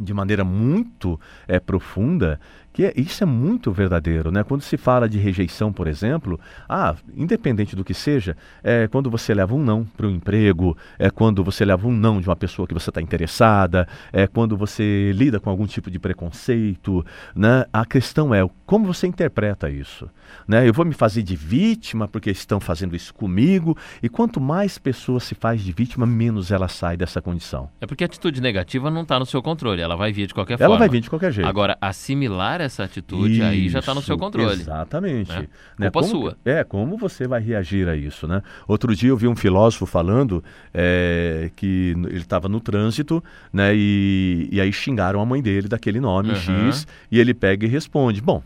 de 0.00 0.14
maneira 0.14 0.44
muito 0.44 1.20
é, 1.46 1.58
profunda 1.58 2.40
que 2.72 2.84
é, 2.84 2.92
isso 2.96 3.22
é 3.22 3.26
muito 3.26 3.72
verdadeiro, 3.72 4.30
né? 4.30 4.44
Quando 4.44 4.62
se 4.62 4.76
fala 4.76 5.08
de 5.08 5.18
rejeição, 5.18 5.72
por 5.72 5.86
exemplo, 5.86 6.38
ah, 6.68 6.94
independente 7.16 7.74
do 7.74 7.84
que 7.84 7.94
seja, 7.94 8.36
é 8.62 8.86
quando 8.88 9.10
você 9.10 9.34
leva 9.34 9.54
um 9.54 9.62
não 9.62 9.84
para 9.84 10.06
um 10.06 10.10
emprego, 10.10 10.76
é 10.98 11.10
quando 11.10 11.42
você 11.42 11.64
leva 11.64 11.86
um 11.88 11.92
não 11.92 12.20
de 12.20 12.28
uma 12.28 12.36
pessoa 12.36 12.66
que 12.66 12.74
você 12.74 12.90
está 12.90 13.00
interessada, 13.00 13.88
é 14.12 14.26
quando 14.26 14.56
você 14.56 15.12
lida 15.14 15.40
com 15.40 15.50
algum 15.50 15.66
tipo 15.66 15.90
de 15.90 15.98
preconceito, 15.98 17.04
né? 17.34 17.64
A 17.72 17.84
questão 17.84 18.34
é 18.34 18.48
como 18.64 18.86
você 18.86 19.06
interpreta 19.06 19.68
isso, 19.68 20.08
né? 20.46 20.68
Eu 20.68 20.72
vou 20.72 20.84
me 20.84 20.94
fazer 20.94 21.22
de 21.22 21.34
vítima 21.34 22.06
porque 22.06 22.30
estão 22.30 22.60
fazendo 22.60 22.94
isso 22.94 23.12
comigo 23.12 23.76
e 24.00 24.08
quanto 24.08 24.40
mais 24.40 24.78
pessoas 24.78 25.24
se 25.24 25.34
faz 25.34 25.60
de 25.60 25.72
vítima, 25.72 26.06
menos 26.06 26.52
ela 26.52 26.68
sai 26.68 26.96
dessa 26.96 27.20
condição. 27.20 27.68
É 27.80 27.86
porque 27.86 28.04
a 28.04 28.06
atitude 28.06 28.40
negativa 28.40 28.90
não 28.90 29.02
está 29.02 29.18
no 29.18 29.26
seu 29.26 29.42
controle, 29.42 29.82
ela 29.82 29.96
vai 29.96 30.12
vir 30.12 30.28
de 30.28 30.34
qualquer 30.34 30.54
ela 30.54 30.60
forma. 30.60 30.74
Ela 30.74 30.78
vai 30.78 30.88
vir 30.88 31.00
de 31.00 31.10
qualquer 31.10 31.32
jeito. 31.32 31.48
Agora 31.48 31.76
assimilar 31.80 32.59
essa 32.64 32.84
atitude, 32.84 33.34
isso, 33.34 33.42
aí 33.42 33.68
já 33.68 33.78
está 33.80 33.94
no 33.94 34.02
seu 34.02 34.16
controle. 34.18 34.60
Exatamente. 34.60 35.30
Né? 35.30 35.48
né? 35.78 35.90
Culpa 35.90 36.00
como, 36.00 36.22
sua. 36.22 36.36
É, 36.44 36.64
como 36.64 36.96
você 36.96 37.26
vai 37.26 37.40
reagir 37.40 37.88
a 37.88 37.96
isso, 37.96 38.26
né? 38.26 38.42
Outro 38.66 38.94
dia 38.94 39.10
eu 39.10 39.16
vi 39.16 39.28
um 39.28 39.36
filósofo 39.36 39.86
falando 39.86 40.42
é, 40.72 41.50
que 41.56 41.94
ele 41.96 42.18
estava 42.18 42.48
no 42.48 42.60
trânsito, 42.60 43.22
né? 43.52 43.72
E, 43.74 44.48
e 44.50 44.60
aí 44.60 44.72
xingaram 44.72 45.20
a 45.20 45.26
mãe 45.26 45.42
dele 45.42 45.68
daquele 45.68 46.00
nome, 46.00 46.30
uhum. 46.30 46.36
X, 46.70 46.86
e 47.10 47.18
ele 47.18 47.34
pega 47.34 47.66
e 47.66 47.68
responde, 47.68 48.20
bom, 48.20 48.42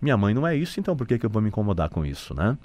minha 0.00 0.16
mãe 0.16 0.34
não 0.34 0.46
é 0.46 0.54
isso, 0.54 0.78
então 0.78 0.96
por 0.96 1.06
que, 1.06 1.18
que 1.18 1.26
eu 1.26 1.30
vou 1.30 1.40
me 1.40 1.48
incomodar 1.48 1.88
com 1.88 2.04
isso, 2.04 2.34
né? 2.34 2.56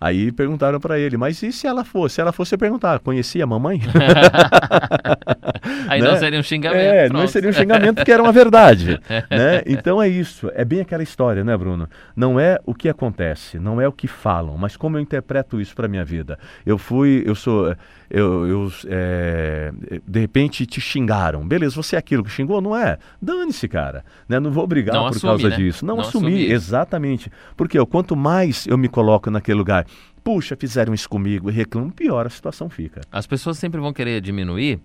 Aí 0.00 0.30
perguntaram 0.30 0.78
para 0.78 0.98
ele, 0.98 1.16
mas 1.16 1.42
e 1.42 1.50
se 1.50 1.66
ela 1.66 1.84
fosse? 1.84 2.16
Se 2.16 2.20
ela 2.20 2.32
fosse 2.32 2.56
perguntar, 2.56 3.00
conhecia 3.00 3.42
a 3.42 3.46
mamãe? 3.46 3.80
Aí 5.88 6.00
né? 6.00 6.08
não 6.08 6.16
seria 6.16 6.40
um 6.40 6.42
xingamento. 6.42 6.80
É, 6.80 7.08
pronto. 7.08 7.20
não 7.20 7.28
seria 7.28 7.50
um 7.50 7.52
xingamento 7.52 7.96
porque 7.96 8.12
era 8.12 8.22
uma 8.22 8.32
verdade. 8.32 9.00
né? 9.30 9.62
Então 9.66 10.02
é 10.02 10.08
isso, 10.08 10.50
é 10.54 10.64
bem 10.64 10.80
aquela 10.80 11.02
história, 11.02 11.44
né, 11.44 11.56
Bruno? 11.56 11.88
Não 12.16 12.40
é 12.40 12.58
o 12.64 12.74
que 12.74 12.88
acontece, 12.88 13.58
não 13.58 13.80
é 13.80 13.86
o 13.86 13.92
que 13.92 14.06
falam, 14.06 14.56
mas 14.56 14.76
como 14.76 14.96
eu 14.96 15.00
interpreto 15.00 15.60
isso 15.60 15.74
para 15.74 15.88
minha 15.88 16.04
vida. 16.04 16.38
Eu 16.64 16.78
fui, 16.78 17.22
eu 17.26 17.34
sou, 17.34 17.74
eu, 18.10 18.46
eu 18.46 18.72
é, 18.86 19.72
de 20.06 20.20
repente 20.20 20.64
te 20.66 20.80
xingaram. 20.80 21.46
Beleza, 21.46 21.74
você 21.74 21.96
é 21.96 21.98
aquilo 21.98 22.24
que 22.24 22.30
xingou? 22.30 22.60
Não 22.60 22.76
é? 22.76 22.98
Dane-se, 23.20 23.68
cara. 23.68 24.04
Né? 24.28 24.40
Não 24.40 24.50
vou 24.50 24.66
brigar 24.66 24.94
não 24.94 25.02
por 25.04 25.16
assume, 25.16 25.30
causa 25.30 25.48
né? 25.50 25.56
disso. 25.56 25.84
Não, 25.84 25.96
não 25.96 26.02
assumir, 26.02 26.26
assumir, 26.26 26.52
exatamente. 26.52 27.30
Porque 27.56 27.78
eu, 27.78 27.86
quanto 27.86 28.16
mais 28.16 28.66
eu 28.66 28.78
me 28.78 28.88
coloco 28.88 29.30
naquele 29.30 29.58
lugar, 29.58 29.86
puxa, 30.22 30.56
fizeram 30.56 30.92
isso 30.92 31.08
comigo 31.08 31.50
e 31.50 31.52
reclamo, 31.52 31.92
pior 31.92 32.26
a 32.26 32.30
situação 32.30 32.68
fica. 32.68 33.00
As 33.10 33.26
pessoas 33.26 33.58
sempre 33.58 33.80
vão 33.80 33.92
querer 33.92 34.20
diminuir 34.20 34.80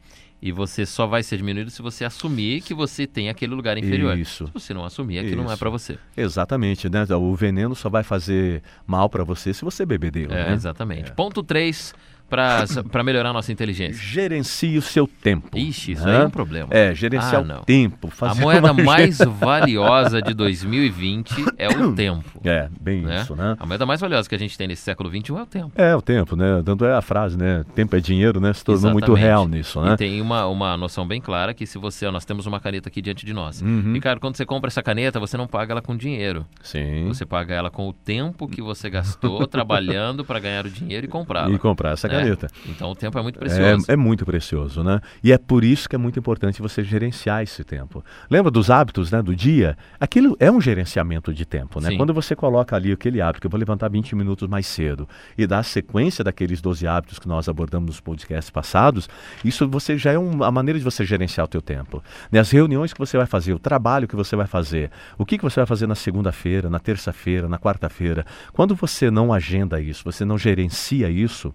e 0.45 0.51
você 0.51 0.85
só 0.85 1.07
vai 1.07 1.23
ser 1.23 1.37
diminuído 1.37 1.71
se 1.71 1.81
você 1.81 2.03
assumir 2.03 2.59
que 2.59 2.73
você 2.73 3.07
tem 3.07 3.29
aquele 3.29 3.55
lugar 3.55 3.77
inferior. 3.77 4.17
Isso. 4.17 4.45
Se 4.47 4.53
você 4.53 4.73
não 4.73 4.83
assumir, 4.83 5.19
aquilo 5.19 5.35
Isso. 5.35 5.43
não 5.43 5.49
é 5.49 5.55
para 5.55 5.69
você. 5.69 5.97
Exatamente, 6.17 6.89
né? 6.89 7.05
O 7.15 7.33
veneno 7.33 7.73
só 7.73 7.87
vai 7.89 8.03
fazer 8.03 8.61
mal 8.85 9.09
para 9.09 9.23
você 9.23 9.53
se 9.53 9.63
você 9.63 9.85
beber 9.85 10.11
dele. 10.11 10.33
É, 10.33 10.49
né? 10.49 10.53
Exatamente. 10.53 11.11
É. 11.11 11.13
Ponto 11.13 11.41
3 11.41 11.95
para 12.29 13.03
melhorar 13.03 13.29
a 13.29 13.33
nossa 13.33 13.51
inteligência? 13.51 14.01
Gerencie 14.01 14.77
o 14.77 14.81
seu 14.81 15.07
tempo. 15.07 15.57
Ixi, 15.57 15.93
isso 15.93 16.05
né? 16.05 16.17
aí 16.17 16.23
é 16.23 16.25
um 16.25 16.29
problema. 16.29 16.67
É, 16.71 16.93
gerenciar 16.95 17.45
Ah, 17.49 17.59
o 17.61 17.65
tempo. 17.65 18.11
A 18.21 18.35
moeda 18.35 18.71
uma 18.71 18.83
mais 18.83 19.17
valiosa 19.39 20.21
de 20.21 20.33
2020 20.33 21.45
é 21.57 21.69
o 21.69 21.93
tempo. 21.93 22.41
É, 22.43 22.69
bem 22.79 23.01
né? 23.01 23.21
isso, 23.21 23.35
né? 23.35 23.55
A 23.59 23.65
moeda 23.65 23.85
mais 23.85 24.01
valiosa 24.01 24.27
que 24.27 24.35
a 24.35 24.39
gente 24.39 24.57
tem 24.57 24.67
nesse 24.67 24.81
século 24.81 25.09
XXI 25.09 25.35
é 25.37 25.41
o 25.41 25.45
tempo. 25.45 25.71
É, 25.75 25.95
o 25.95 26.01
tempo, 26.01 26.35
né? 26.35 26.61
Tanto 26.65 26.85
é 26.85 26.93
a 26.93 27.01
frase, 27.01 27.37
né? 27.37 27.63
Tempo 27.75 27.95
é 27.95 27.99
dinheiro, 27.99 28.39
né? 28.39 28.53
Se 28.53 28.63
tornou 28.63 28.91
muito 28.91 29.05
Exatamente. 29.05 29.25
real 29.25 29.47
nisso, 29.47 29.81
né? 29.81 29.93
E 29.93 29.97
tem 29.97 30.21
uma, 30.21 30.47
uma 30.47 30.75
noção 30.77 31.07
bem 31.07 31.21
clara 31.21 31.53
que 31.53 31.65
se 31.65 31.77
você, 31.77 32.09
nós 32.09 32.25
temos 32.25 32.45
uma 32.45 32.59
caneta 32.59 32.89
aqui 32.89 33.01
diante 33.01 33.25
de 33.25 33.33
nós. 33.33 33.61
Uhum. 33.61 33.93
Ricardo, 33.93 34.19
quando 34.19 34.35
você 34.35 34.45
compra 34.45 34.69
essa 34.69 34.81
caneta, 34.81 35.19
você 35.19 35.37
não 35.37 35.47
paga 35.47 35.73
ela 35.73 35.81
com 35.81 35.95
dinheiro. 35.95 36.45
Sim. 36.61 37.07
Você 37.07 37.25
paga 37.25 37.53
ela 37.53 37.69
com 37.69 37.87
o 37.87 37.93
tempo 37.93 38.47
que 38.47 38.61
você 38.61 38.89
gastou 38.89 39.45
trabalhando 39.47 40.25
para 40.25 40.39
ganhar 40.39 40.65
o 40.65 40.69
dinheiro 40.69 41.05
e 41.05 41.09
comprá-la. 41.09 41.53
E 41.53 41.57
comprar 41.57 41.91
essa 41.91 42.07
É. 42.15 42.69
Então 42.69 42.91
o 42.91 42.95
tempo 42.95 43.17
é 43.17 43.21
muito 43.21 43.39
precioso. 43.39 43.85
É, 43.89 43.93
é 43.93 43.95
muito 43.95 44.25
precioso, 44.25 44.83
né? 44.83 44.99
E 45.23 45.31
é 45.31 45.37
por 45.37 45.63
isso 45.63 45.87
que 45.89 45.95
é 45.95 45.99
muito 45.99 46.17
importante 46.19 46.61
você 46.61 46.83
gerenciar 46.83 47.41
esse 47.43 47.63
tempo. 47.63 48.03
Lembra 48.29 48.51
dos 48.51 48.69
hábitos, 48.69 49.11
né, 49.11 49.21
do 49.21 49.35
dia? 49.35 49.77
Aquilo 49.99 50.35
é 50.39 50.51
um 50.51 50.59
gerenciamento 50.61 51.33
de 51.33 51.45
tempo, 51.45 51.79
né? 51.81 51.89
Sim. 51.89 51.97
Quando 51.97 52.13
você 52.13 52.35
coloca 52.35 52.75
ali 52.75 52.91
aquele 52.91 53.21
hábito, 53.21 53.41
que 53.41 53.47
eu 53.47 53.51
vou 53.51 53.59
levantar 53.59 53.89
20 53.89 54.15
minutos 54.15 54.47
mais 54.47 54.65
cedo, 54.67 55.07
e 55.37 55.45
dá 55.47 55.59
a 55.59 55.63
sequência 55.63 56.23
daqueles 56.23 56.61
12 56.61 56.85
hábitos 56.87 57.19
que 57.19 57.27
nós 57.27 57.47
abordamos 57.49 57.87
nos 57.87 57.99
podcasts 57.99 58.49
passados, 58.49 59.09
isso 59.43 59.67
você 59.67 59.97
já 59.97 60.11
é 60.11 60.19
um- 60.19 60.43
a 60.43 60.51
maneira 60.51 60.77
de 60.79 60.83
você 60.85 61.03
gerenciar 61.05 61.45
o 61.45 61.47
teu 61.47 61.61
tempo. 61.61 62.03
Né? 62.31 62.39
As 62.39 62.51
reuniões 62.51 62.93
que 62.93 62.99
você 62.99 63.17
vai 63.17 63.25
fazer, 63.25 63.53
o 63.53 63.59
trabalho 63.59 64.07
que 64.07 64.15
você 64.15 64.35
vai 64.35 64.47
fazer, 64.47 64.91
o 65.17 65.25
que, 65.25 65.37
que 65.37 65.43
você 65.43 65.59
vai 65.59 65.65
fazer 65.67 65.87
na 65.87 65.95
segunda-feira, 65.95 66.69
na 66.69 66.79
terça-feira, 66.79 67.47
na 67.47 67.57
quarta-feira. 67.59 68.25
Quando 68.51 68.75
você 68.75 69.09
não 69.09 69.31
agenda 69.33 69.79
isso, 69.81 70.03
você 70.03 70.25
não 70.25 70.37
gerencia 70.37 71.09
isso, 71.09 71.53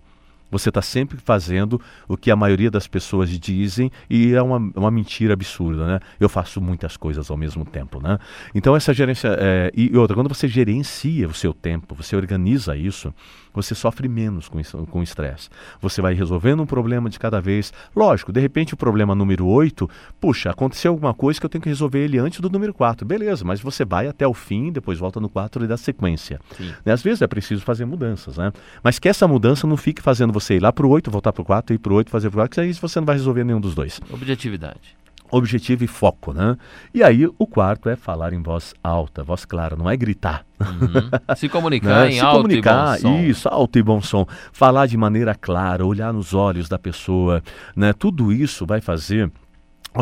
você 0.50 0.68
está 0.68 0.82
sempre 0.82 1.18
fazendo 1.18 1.80
o 2.06 2.16
que 2.16 2.30
a 2.30 2.36
maioria 2.36 2.70
das 2.70 2.86
pessoas 2.86 3.30
dizem 3.30 3.90
e 4.08 4.34
é 4.34 4.42
uma, 4.42 4.58
uma 4.76 4.90
mentira 4.90 5.32
absurda, 5.32 5.86
né? 5.86 6.00
Eu 6.18 6.28
faço 6.28 6.60
muitas 6.60 6.96
coisas 6.96 7.30
ao 7.30 7.36
mesmo 7.36 7.64
tempo, 7.64 8.00
né? 8.00 8.18
Então 8.54 8.74
essa 8.74 8.92
gerência 8.92 9.36
é, 9.38 9.70
e 9.74 9.96
outra, 9.96 10.14
quando 10.14 10.28
você 10.28 10.48
gerencia 10.48 11.26
o 11.26 11.34
seu 11.34 11.52
tempo, 11.52 11.94
você 11.94 12.16
organiza 12.16 12.76
isso, 12.76 13.12
você 13.52 13.74
sofre 13.74 14.08
menos 14.08 14.48
com 14.48 14.58
com 14.86 15.00
o 15.00 15.02
estresse. 15.02 15.48
Você 15.80 16.02
vai 16.02 16.14
resolvendo 16.14 16.62
um 16.62 16.66
problema 16.66 17.08
de 17.08 17.18
cada 17.18 17.40
vez. 17.40 17.72
Lógico, 17.94 18.32
de 18.32 18.40
repente 18.40 18.74
o 18.74 18.76
problema 18.76 19.14
número 19.14 19.46
8, 19.46 19.88
puxa, 20.20 20.50
aconteceu 20.50 20.92
alguma 20.92 21.14
coisa 21.14 21.38
que 21.38 21.46
eu 21.46 21.50
tenho 21.50 21.62
que 21.62 21.68
resolver 21.68 22.00
ele 22.00 22.18
antes 22.18 22.40
do 22.40 22.50
número 22.50 22.74
4. 22.74 23.06
Beleza, 23.06 23.44
mas 23.44 23.60
você 23.60 23.84
vai 23.84 24.08
até 24.08 24.26
o 24.26 24.34
fim, 24.34 24.72
depois 24.72 24.98
volta 24.98 25.20
no 25.20 25.28
4 25.28 25.64
e 25.64 25.68
dá 25.68 25.76
sequência. 25.76 26.40
Sim. 26.56 26.72
Né? 26.84 26.92
Às 26.92 27.02
vezes 27.02 27.22
é 27.22 27.26
preciso 27.26 27.62
fazer 27.62 27.84
mudanças, 27.84 28.36
né? 28.36 28.52
Mas 28.82 28.98
que 28.98 29.08
essa 29.08 29.26
mudança 29.26 29.66
não 29.66 29.76
fique 29.76 30.02
fazendo 30.02 30.32
você 30.40 30.56
ir 30.56 30.60
lá 30.62 30.72
para 30.72 30.86
o 30.86 30.90
8, 30.90 31.10
voltar 31.10 31.32
para 31.32 31.42
o 31.42 31.44
4, 31.44 31.74
ir 31.74 31.78
para 31.78 31.92
o 31.92 31.96
8, 31.96 32.10
fazer 32.10 32.30
para 32.30 32.36
o 32.36 32.40
4, 32.40 32.54
que 32.54 32.60
aí 32.60 32.72
você 32.72 33.00
não 33.00 33.06
vai 33.06 33.16
resolver 33.16 33.44
nenhum 33.44 33.60
dos 33.60 33.74
dois. 33.74 34.00
Objetividade. 34.10 34.96
Objetivo 35.30 35.84
e 35.84 35.86
foco, 35.86 36.32
né? 36.32 36.56
E 36.94 37.02
aí 37.02 37.26
o 37.38 37.46
quarto 37.46 37.90
é 37.90 37.96
falar 37.96 38.32
em 38.32 38.40
voz 38.42 38.72
alta, 38.82 39.22
voz 39.22 39.44
clara, 39.44 39.76
não 39.76 39.88
é 39.90 39.94
gritar. 39.94 40.42
Uhum. 40.58 41.34
Se 41.36 41.48
comunicar 41.50 42.06
né? 42.06 42.12
em 42.12 42.14
Se 42.14 42.20
alto 42.20 42.36
comunicar, 42.38 42.98
e 42.98 43.02
bom 43.02 43.08
som. 43.10 43.20
isso, 43.24 43.48
alto 43.50 43.78
e 43.78 43.82
bom 43.82 44.00
som. 44.00 44.26
Falar 44.52 44.86
de 44.86 44.96
maneira 44.96 45.34
clara, 45.34 45.84
olhar 45.84 46.14
nos 46.14 46.32
olhos 46.32 46.66
da 46.66 46.78
pessoa, 46.78 47.42
né? 47.76 47.92
Tudo 47.92 48.32
isso 48.32 48.64
vai 48.64 48.80
fazer 48.80 49.30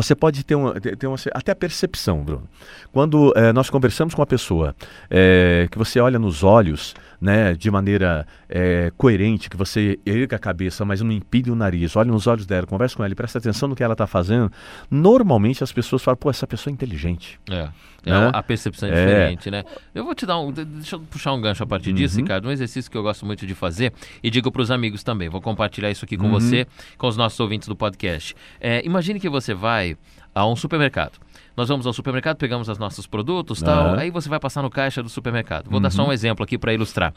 você 0.03 0.15
pode 0.15 0.43
ter, 0.43 0.53
uma, 0.53 0.73
ter 0.79 1.07
uma, 1.07 1.17
até 1.33 1.51
a 1.51 1.55
percepção, 1.55 2.23
Bruno. 2.23 2.47
Quando 2.91 3.33
eh, 3.35 3.51
nós 3.51 3.69
conversamos 3.69 4.13
com 4.13 4.21
a 4.21 4.27
pessoa, 4.27 4.75
eh, 5.09 5.67
que 5.71 5.77
você 5.77 5.99
olha 5.99 6.19
nos 6.19 6.43
olhos, 6.43 6.93
né, 7.19 7.55
de 7.55 7.71
maneira 7.71 8.25
eh, 8.47 8.91
coerente, 8.95 9.49
que 9.49 9.57
você 9.57 9.99
erga 10.05 10.35
a 10.35 10.39
cabeça, 10.39 10.85
mas 10.85 11.01
não 11.01 11.11
empilha 11.11 11.51
o 11.51 11.55
nariz, 11.55 11.95
olha 11.95 12.11
nos 12.11 12.27
olhos 12.27 12.45
dela, 12.45 12.67
conversa 12.67 12.95
com 12.95 13.03
ela 13.03 13.11
e 13.11 13.15
presta 13.15 13.39
atenção 13.39 13.67
no 13.67 13.75
que 13.75 13.83
ela 13.83 13.93
está 13.93 14.05
fazendo, 14.05 14.51
normalmente 14.89 15.63
as 15.63 15.71
pessoas 15.71 16.03
falam, 16.03 16.17
pô, 16.17 16.29
essa 16.29 16.45
pessoa 16.45 16.71
é 16.71 16.73
inteligente. 16.73 17.39
É. 17.49 17.67
É, 18.07 18.19
Né? 18.19 18.29
A 18.33 18.41
percepção 18.43 18.89
é 18.89 18.91
É. 18.91 18.95
diferente, 19.05 19.51
né? 19.51 19.63
Eu 19.93 20.03
vou 20.03 20.15
te 20.15 20.25
dar 20.25 20.39
um. 20.39 20.51
de- 20.51 20.65
Deixa 20.65 20.95
eu 20.95 20.99
puxar 21.01 21.33
um 21.33 21.41
gancho 21.41 21.63
a 21.63 21.67
partir 21.67 21.93
disso, 21.93 22.15
Uhum. 22.17 22.23
Ricardo. 22.23 22.47
Um 22.47 22.51
exercício 22.51 22.89
que 22.89 22.97
eu 22.97 23.03
gosto 23.03 23.25
muito 23.25 23.45
de 23.45 23.53
fazer 23.55 23.93
e 24.23 24.29
digo 24.29 24.51
para 24.51 24.61
os 24.61 24.71
amigos 24.71 25.03
também. 25.03 25.29
Vou 25.29 25.41
compartilhar 25.41 25.89
isso 25.91 26.05
aqui 26.05 26.15
com 26.17 26.25
Uhum. 26.25 26.31
você, 26.31 26.65
com 26.97 27.07
os 27.07 27.17
nossos 27.17 27.39
ouvintes 27.39 27.67
do 27.67 27.75
podcast. 27.75 28.35
É, 28.59 28.85
imagine 28.85 29.19
que 29.19 29.29
você 29.29 29.53
vai 29.53 29.97
a 30.33 30.45
um 30.47 30.55
supermercado. 30.55 31.13
Nós 31.55 31.67
vamos 31.69 31.87
ao 31.87 31.93
supermercado, 31.93 32.37
pegamos 32.37 32.69
os 32.69 32.77
nossos 32.77 33.07
produtos 33.07 33.61
tal, 33.61 33.87
Aham. 33.87 33.99
aí 33.99 34.11
você 34.11 34.29
vai 34.29 34.39
passar 34.39 34.61
no 34.61 34.69
caixa 34.69 35.01
do 35.01 35.09
supermercado. 35.09 35.67
Vou 35.69 35.79
dar 35.79 35.89
só 35.89 36.03
Uhum. 36.03 36.09
um 36.09 36.13
exemplo 36.13 36.43
aqui 36.43 36.55
para 36.57 36.71
ilustrar. 36.73 37.11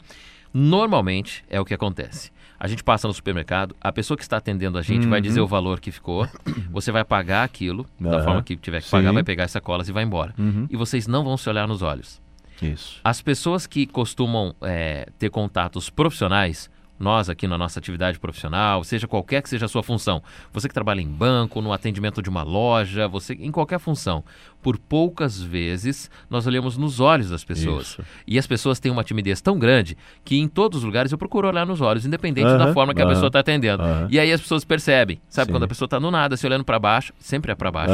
Normalmente 0.53 1.43
é 1.49 1.59
o 1.59 1.65
que 1.65 1.73
acontece. 1.73 2.31
A 2.59 2.67
gente 2.67 2.83
passa 2.83 3.07
no 3.07 3.13
supermercado, 3.13 3.75
a 3.81 3.91
pessoa 3.91 4.15
que 4.15 4.21
está 4.23 4.37
atendendo 4.37 4.77
a 4.77 4.81
gente 4.83 5.07
vai 5.07 5.17
Uhum. 5.19 5.23
dizer 5.23 5.41
o 5.41 5.47
valor 5.47 5.79
que 5.79 5.91
ficou, 5.91 6.27
você 6.71 6.91
vai 6.91 7.03
pagar 7.03 7.43
aquilo, 7.43 7.85
da 7.99 8.17
Aham. 8.17 8.23
forma 8.23 8.43
que 8.43 8.55
tiver 8.55 8.81
que 8.83 8.89
pagar, 8.89 9.09
Sim. 9.09 9.13
vai 9.15 9.23
pegar 9.23 9.45
as 9.45 9.51
sacolas 9.51 9.89
e 9.89 9.91
vai 9.91 10.03
embora 10.03 10.33
Uhum. 10.37 10.67
e 10.69 10.75
vocês 10.77 11.07
não 11.07 11.23
vão 11.23 11.37
se 11.37 11.49
olhar 11.49 11.67
nos 11.67 11.81
olhos. 11.81 12.21
Isso. 12.61 12.99
As 13.03 13.19
pessoas 13.21 13.65
que 13.65 13.87
costumam 13.87 14.53
é, 14.61 15.07
ter 15.17 15.31
contatos 15.31 15.89
profissionais, 15.89 16.69
nós 16.99 17.27
aqui 17.27 17.47
na 17.47 17.57
nossa 17.57 17.79
atividade 17.79 18.19
profissional, 18.19 18.83
seja 18.83 19.07
qualquer 19.07 19.41
que 19.41 19.49
seja 19.49 19.65
a 19.65 19.67
sua 19.67 19.81
função, 19.81 20.21
você 20.53 20.67
que 20.67 20.73
trabalha 20.75 21.01
em 21.01 21.07
banco, 21.09 21.59
no 21.59 21.73
atendimento 21.73 22.21
de 22.21 22.29
uma 22.29 22.43
loja, 22.43 23.07
você 23.07 23.33
em 23.33 23.51
qualquer 23.51 23.79
função, 23.79 24.23
por 24.61 24.77
poucas 24.77 25.41
vezes 25.41 26.09
nós 26.29 26.45
olhamos 26.47 26.77
nos 26.77 26.99
olhos 26.99 27.29
das 27.29 27.43
pessoas. 27.43 27.87
Isso. 27.87 28.03
E 28.27 28.37
as 28.37 28.45
pessoas 28.47 28.79
têm 28.79 28.91
uma 28.91 29.03
timidez 29.03 29.41
tão 29.41 29.57
grande 29.57 29.97
que 30.23 30.37
em 30.37 30.47
todos 30.47 30.79
os 30.79 30.83
lugares 30.83 31.11
eu 31.11 31.17
procuro 31.17 31.47
olhar 31.47 31.65
nos 31.65 31.81
olhos, 31.81 32.05
independente 32.05 32.47
da 32.57 32.65
Aham, 32.65 32.73
forma 32.73 32.93
que 32.93 33.01
a 33.01 33.05
aham, 33.05 33.13
pessoa 33.13 33.27
está 33.27 33.39
atendendo. 33.39 33.83
aham. 33.83 34.07
E 34.09 34.19
aí 34.19 34.31
as 34.31 34.39
pessoas 34.41 34.63
percebem, 34.63 35.19
sabe? 35.29 35.47
Sim. 35.47 35.51
Quando 35.53 35.63
a 35.63 35.67
pessoa 35.67 35.85
está 35.87 35.99
no 35.99 36.11
nada, 36.11 36.37
se 36.37 36.45
olhando 36.45 36.63
para 36.63 36.77
baixo, 36.79 37.13
sempre 37.19 37.51
é 37.51 37.55
para 37.55 37.71
baixo. 37.71 37.93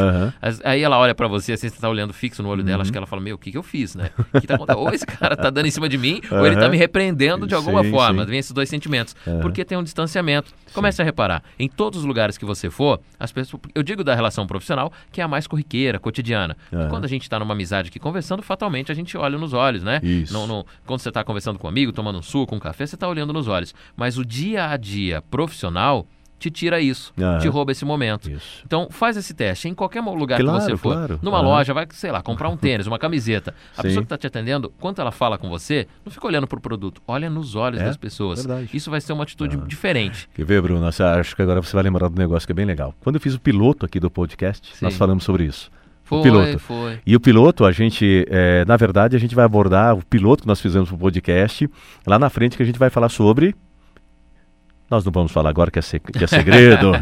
Aí 0.64 0.82
ela 0.82 0.98
olha 0.98 1.16
pra 1.16 1.28
você, 1.28 1.54
assim, 1.54 1.70
você 1.70 1.80
tá 1.80 1.90
olhando 1.90 2.14
fixo 2.14 2.44
no 2.44 2.50
olho 2.50 2.64
dela, 2.64 2.78
Uhum. 2.78 2.82
acho 2.82 2.92
que 2.92 2.98
ela 2.98 3.08
fala, 3.08 3.22
meu, 3.22 3.36
o 3.36 3.40
que 3.40 3.52
que 3.52 3.58
eu 3.58 3.64
fiz, 3.64 3.96
né? 3.96 4.10
Que 4.40 4.46
tá 4.48 4.58
ou 4.76 4.94
esse 4.94 5.06
cara 5.06 5.36
tá 5.38 5.50
dando 5.50 5.66
em 5.68 5.72
cima 5.72 5.88
de 5.88 5.98
mim, 5.98 6.20
ou 6.32 6.46
ele 6.46 6.56
tá 6.56 6.64
Aham. 6.64 6.70
me 6.72 6.78
repreendendo 6.78 7.48
de 7.48 7.56
alguma 7.56 7.84
Sim, 7.84 7.92
forma. 7.92 8.24
sim. 8.24 8.30
Vem 8.30 8.40
esses 8.40 8.52
dois 8.52 8.68
sentimentos. 8.70 9.16
Porque 9.42 9.64
tem 9.64 9.78
um 9.78 9.84
distanciamento. 9.84 10.54
Comece 10.74 11.02
a 11.02 11.06
reparar, 11.06 11.44
em 11.58 11.68
todos 11.70 12.00
os 12.00 12.06
lugares 12.06 12.38
que 12.38 12.44
você 12.46 12.70
for, 12.70 13.00
as 13.20 13.32
pessoas, 13.32 13.62
eu 13.74 13.82
digo 13.82 14.04
da 14.04 14.14
relação 14.14 14.46
profissional, 14.46 14.92
que 15.12 15.22
é 15.22 15.24
a 15.24 15.28
mais 15.28 15.48
corriqueira, 15.48 15.98
cotidiana. 16.00 16.57
Aham. 16.74 16.90
quando 16.90 17.06
a 17.06 17.08
gente 17.08 17.30
tá 17.30 17.40
numa 17.40 17.54
amizade 17.54 17.90
aqui 17.90 18.00
conversando, 18.00 18.42
fatalmente 18.42 18.92
a 18.92 18.96
gente 18.96 19.18
olha 19.18 19.38
nos 19.38 19.54
olhos, 19.54 19.84
né? 19.84 20.00
Isso. 20.04 20.34
Não, 20.34 20.46
não- 20.48 20.66
quando 20.86 21.00
você 21.00 21.12
tá 21.12 21.24
conversando 21.24 21.58
com 21.60 21.68
um 21.68 21.70
amigo, 21.70 21.92
tomando 21.92 22.20
um 22.20 22.24
suco, 22.24 22.56
um 22.56 22.60
café, 22.60 22.86
você 22.86 22.98
tá 22.98 23.08
olhando 23.08 23.34
nos 23.34 23.48
olhos. 23.48 23.74
Mas 23.96 24.18
o 24.18 24.26
dia 24.26 24.70
a 24.70 24.78
dia 24.78 25.22
profissional 25.30 26.06
te 26.40 26.52
tira 26.52 26.80
isso, 26.80 27.12
te 27.42 27.48
rouba 27.48 27.72
esse 27.72 27.84
momento. 27.84 28.30
Isso. 28.30 28.62
Então 28.64 28.90
faz 28.92 29.18
esse 29.18 29.34
teste 29.34 29.68
em 29.68 29.74
qualquer 29.74 30.02
lugar 30.02 30.40
Claro, 30.40 30.60
que 30.60 30.66
você 30.66 30.78
for. 30.78 30.94
claro. 30.94 31.20
Numa 31.20 31.42
loja, 31.42 31.74
vai, 31.74 31.88
sei 31.90 32.12
lá, 32.12 32.22
comprar 32.22 32.48
um 32.48 32.56
tênis, 32.58 32.86
uma 32.86 33.00
camiseta. 33.00 33.56
A 33.74 33.78
Sim. 33.78 33.88
pessoa 33.88 34.02
que 34.04 34.06
está 34.06 34.18
te 34.20 34.28
atendendo, 34.28 34.72
quando 34.80 35.00
ela 35.02 35.12
fala 35.12 35.40
com 35.40 35.50
você, 35.50 35.88
não 36.06 36.12
fica 36.12 36.28
olhando 36.28 36.46
pro 36.46 36.62
produto, 36.62 37.02
olha 37.08 37.28
nos 37.28 37.56
olhos 37.56 37.82
É, 37.82 37.86
das 37.86 37.98
pessoas. 37.98 38.46
verdade. 38.46 38.70
Isso 38.72 38.92
vai 38.92 39.02
ser 39.02 39.14
uma 39.14 39.24
atitude 39.24 39.58
diferente. 39.66 40.30
Quer 40.36 40.46
ver, 40.46 40.62
Bruno? 40.62 40.86
Acho 40.86 41.36
que 41.36 41.42
agora 41.42 41.60
você 41.60 41.74
vai 41.74 41.82
lembrar 41.82 42.08
do 42.08 42.16
negócio 42.20 42.46
que 42.48 42.52
é 42.52 42.56
bem 42.56 42.66
legal. 42.66 42.94
Quando 43.00 43.16
eu 43.16 43.22
fiz 43.22 43.34
o 43.34 43.40
piloto 43.40 43.84
aqui 43.88 44.00
do 44.00 44.12
podcast, 44.12 44.76
Sim. 44.76 44.86
nós 44.86 44.96
falamos 44.96 45.24
sobre 45.24 45.44
isso. 45.46 45.72
Foi, 46.08 46.20
o 46.20 46.24
piloto. 46.24 46.60
foi. 46.60 47.00
E 47.06 47.16
o 47.18 47.20
piloto, 47.20 47.66
a 47.66 47.72
gente, 47.74 48.26
é, 48.30 48.64
na 48.64 48.78
verdade, 48.78 49.18
a 49.18 49.20
gente 49.20 49.36
vai 49.36 49.44
abordar 49.44 49.94
o 49.94 50.06
piloto 50.06 50.44
que 50.44 50.48
nós 50.48 50.62
fizemos 50.62 50.88
pro 50.88 50.98
podcast 50.98 51.70
lá 52.06 52.18
na 52.18 52.30
frente 52.30 52.56
que 52.56 52.64
a 52.64 52.66
gente 52.66 52.80
vai 52.80 52.90
falar 52.90 53.10
sobre. 53.10 53.54
Nós 54.90 55.04
não 55.04 55.12
vamos 55.12 55.34
falar 55.34 55.50
agora 55.50 55.70
que 55.70 55.80
é, 55.80 55.82
que 55.82 56.24
é 56.24 56.28
segredo. 56.28 56.94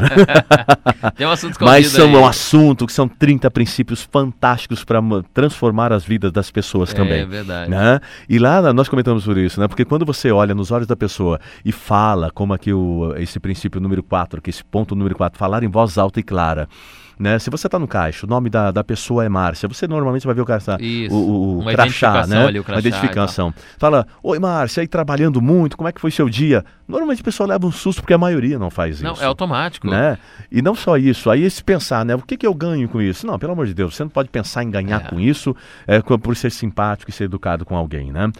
Tem 1.14 1.24
um 1.24 1.30
assunto 1.30 1.56
Mas 1.60 1.86
são 1.86 2.08
aí. 2.08 2.16
um 2.16 2.26
assunto 2.26 2.84
que 2.84 2.92
são 2.92 3.06
30 3.06 3.48
princípios 3.48 4.02
fantásticos 4.02 4.82
para 4.82 5.00
transformar 5.32 5.92
as 5.92 6.04
vidas 6.04 6.32
das 6.32 6.50
pessoas 6.50 6.92
também. 6.92 7.20
É 7.20 7.24
verdade. 7.26 7.70
Né? 7.70 8.00
E 8.28 8.40
lá 8.40 8.72
nós 8.72 8.88
comentamos 8.88 9.22
sobre 9.22 9.44
isso, 9.44 9.60
né? 9.60 9.68
Porque 9.68 9.84
quando 9.84 10.04
você 10.04 10.32
olha 10.32 10.52
nos 10.52 10.72
olhos 10.72 10.88
da 10.88 10.96
pessoa 10.96 11.38
e 11.64 11.70
fala, 11.70 12.28
como 12.32 12.52
aqui 12.52 12.72
o, 12.72 13.14
esse 13.18 13.38
princípio 13.38 13.80
número 13.80 14.02
4, 14.02 14.42
que 14.42 14.50
esse 14.50 14.64
ponto 14.64 14.96
número 14.96 15.14
4, 15.14 15.38
falar 15.38 15.62
em 15.62 15.68
voz 15.68 15.96
alta 15.96 16.18
e 16.18 16.24
clara. 16.24 16.68
Né? 17.18 17.38
Se 17.38 17.48
você 17.48 17.66
está 17.66 17.78
no 17.78 17.88
caixa, 17.88 18.26
o 18.26 18.28
nome 18.28 18.50
da, 18.50 18.70
da 18.70 18.84
pessoa 18.84 19.24
é 19.24 19.28
Márcia, 19.28 19.66
você 19.66 19.88
normalmente 19.88 20.26
vai 20.26 20.34
ver 20.34 20.42
o 20.42 20.44
cara 20.44 20.60
tá, 20.60 20.76
Isso, 20.78 21.14
o, 21.14 21.56
o, 21.56 21.60
o 21.60 21.64
crachá, 21.64 22.26
né? 22.26 22.44
ali, 22.46 22.58
o 22.60 22.64
crachá 22.64 22.78
e 22.78 22.86
identificação. 22.86 23.54
Fala, 23.78 24.06
oi 24.22 24.38
Márcia, 24.38 24.82
aí 24.82 24.86
trabalhando 24.86 25.40
muito, 25.40 25.76
como 25.78 25.88
é 25.88 25.92
que 25.92 26.00
foi 26.00 26.10
seu 26.10 26.28
dia? 26.28 26.62
Normalmente 26.86 27.22
a 27.22 27.24
pessoa 27.24 27.46
leva 27.48 27.66
um 27.66 27.72
susto 27.72 28.02
porque 28.02 28.12
a 28.12 28.18
maioria 28.18 28.58
não 28.58 28.70
faz 28.70 29.00
Não, 29.00 29.14
isso. 29.14 29.22
é 29.22 29.26
automático. 29.26 29.88
Né? 29.88 30.18
E 30.52 30.60
não 30.60 30.74
só 30.74 30.96
isso, 30.98 31.30
aí 31.30 31.48
se 31.50 31.64
pensar, 31.64 32.04
né? 32.04 32.14
O 32.14 32.20
que, 32.22 32.36
que 32.36 32.46
eu 32.46 32.54
ganho 32.54 32.88
com 32.88 33.00
isso? 33.00 33.26
Não, 33.26 33.38
pelo 33.38 33.52
amor 33.52 33.66
de 33.66 33.72
Deus, 33.74 33.96
você 33.96 34.02
não 34.04 34.10
pode 34.10 34.28
pensar 34.28 34.62
em 34.62 34.70
ganhar 34.70 35.00
É. 35.06 35.08
com 35.08 35.18
isso 35.18 35.56
é, 35.86 36.00
por 36.00 36.36
ser 36.36 36.50
simpático 36.50 37.10
e 37.10 37.14
ser 37.14 37.24
educado 37.24 37.64
com 37.64 37.76
alguém, 37.76 38.12
né? 38.12 38.30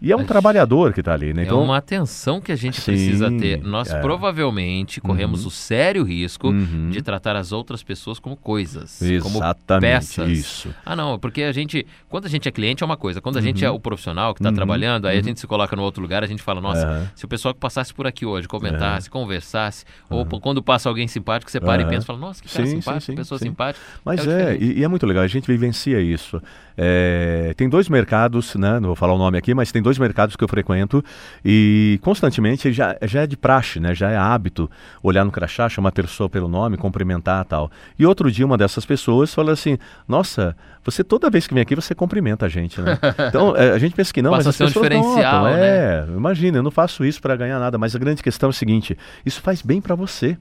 E 0.00 0.12
é 0.12 0.16
um 0.16 0.24
trabalhador 0.24 0.92
que 0.92 1.00
está 1.00 1.14
ali, 1.14 1.32
né? 1.32 1.42
É 1.42 1.44
Então, 1.46 1.62
uma 1.62 1.78
atenção 1.78 2.38
que 2.40 2.52
a 2.52 2.56
gente 2.56 2.80
Sim, 2.80 2.92
precisa 2.92 3.30
ter. 3.30 3.62
Nós 3.62 3.90
é. 3.90 3.98
provavelmente 4.00 5.00
corremos 5.00 5.46
o 5.46 5.50
sério 5.50 6.02
risco 6.04 6.48
Uhum. 6.48 6.90
de 6.90 7.00
tratar 7.00 7.34
as 7.34 7.50
outras 7.50 7.82
pessoas 7.82 8.18
como 8.18 8.36
coisas, 8.36 8.98
como 9.22 9.38
Exatamente, 9.38 9.80
peças. 9.80 10.28
isso. 10.30 10.74
Ah, 10.84 10.94
não, 10.94 11.18
porque 11.18 11.42
a 11.42 11.52
gente, 11.52 11.86
quando 12.08 12.26
a 12.26 12.28
gente 12.28 12.46
é 12.46 12.52
cliente 12.52 12.82
é 12.82 12.86
uma 12.86 12.96
coisa, 12.96 13.20
quando 13.22 13.38
a 13.38 13.40
gente 13.40 13.64
Uhum. 13.64 13.70
é 13.70 13.74
o 13.74 13.80
profissional 13.80 14.34
que 14.34 14.40
está 14.40 14.52
trabalhando, 14.52 15.06
aí 15.06 15.18
a 15.18 15.22
gente 15.22 15.40
se 15.40 15.46
coloca 15.46 15.74
no 15.74 15.82
outro 15.82 16.02
lugar, 16.02 16.22
a 16.22 16.26
gente 16.26 16.42
fala, 16.42 16.60
nossa, 16.60 17.10
se 17.14 17.24
o 17.24 17.28
pessoal 17.28 17.54
que 17.54 17.60
passasse 17.60 17.94
por 17.94 18.06
aqui 18.06 18.26
hoje 18.26 18.46
comentasse, 18.46 19.08
conversasse, 19.08 19.84
ou 20.10 20.26
quando 20.40 20.62
passa 20.62 20.88
alguém 20.90 21.08
simpático, 21.08 21.50
você 21.50 21.58
para 21.60 21.80
e 21.82 21.86
pensa, 21.86 22.04
fala, 22.06 22.18
nossa, 22.18 22.42
que 22.42 22.48
cara 22.52 22.66
Sim, 22.66 22.72
sim, 22.76 22.80
simpático, 22.82 23.12
sim, 23.12 23.14
pessoa 23.16 23.38
sim. 23.38 23.46
simpática. 23.46 23.84
Mas 24.04 24.20
é, 24.20 24.54
diferente. 24.54 24.64
e, 24.76 24.80
e 24.80 24.84
é 24.84 24.88
muito 24.88 25.06
legal, 25.06 25.22
a 25.24 25.26
gente 25.26 25.46
vivencia 25.46 26.00
isso. 26.00 26.40
É, 26.78 27.54
tem 27.56 27.68
dois 27.70 27.88
mercados, 27.88 28.54
né? 28.54 28.74
Não 28.78 28.88
vou 28.88 28.96
falar 28.96 29.14
o 29.14 29.18
nome 29.18 29.38
aqui, 29.38 29.54
mas 29.54 29.72
tem 29.72 29.80
dois 29.86 29.98
mercados 30.00 30.34
que 30.34 30.42
eu 30.42 30.48
frequento 30.48 31.02
e 31.44 32.00
constantemente 32.02 32.72
já, 32.72 32.96
já 33.02 33.22
é 33.22 33.26
de 33.26 33.36
praxe, 33.36 33.78
né? 33.78 33.94
Já 33.94 34.10
é 34.10 34.16
hábito 34.16 34.68
olhar 35.00 35.24
no 35.24 35.30
crachá, 35.30 35.68
chamar 35.68 35.90
a 35.90 35.92
pessoa 35.92 36.28
pelo 36.28 36.48
nome, 36.48 36.76
cumprimentar 36.76 37.44
tal. 37.44 37.70
E 37.96 38.04
outro 38.04 38.28
dia 38.28 38.44
uma 38.44 38.58
dessas 38.58 38.84
pessoas 38.84 39.32
falou 39.32 39.52
assim: 39.52 39.78
Nossa, 40.08 40.56
você 40.84 41.04
toda 41.04 41.30
vez 41.30 41.46
que 41.46 41.54
vem 41.54 41.62
aqui 41.62 41.76
você 41.76 41.94
cumprimenta 41.94 42.46
a 42.46 42.48
gente, 42.48 42.80
né? 42.80 42.98
Então 43.28 43.56
é, 43.56 43.70
a 43.70 43.78
gente 43.78 43.94
pensa 43.94 44.12
que 44.12 44.20
não, 44.20 44.32
mas 44.32 44.46
as 44.46 44.56
um 44.56 44.58
pessoas 44.58 44.72
diferencial, 44.72 45.44
notam. 45.44 45.56
né? 45.56 45.66
É, 45.66 46.06
imagina, 46.08 46.58
eu 46.58 46.62
não 46.64 46.70
faço 46.72 47.04
isso 47.04 47.22
para 47.22 47.36
ganhar 47.36 47.60
nada, 47.60 47.78
mas 47.78 47.94
a 47.94 47.98
grande 47.98 48.22
questão 48.22 48.48
é 48.48 48.50
o 48.50 48.52
seguinte: 48.52 48.98
isso 49.24 49.40
faz 49.40 49.62
bem 49.62 49.80
para 49.80 49.94
você 49.94 50.36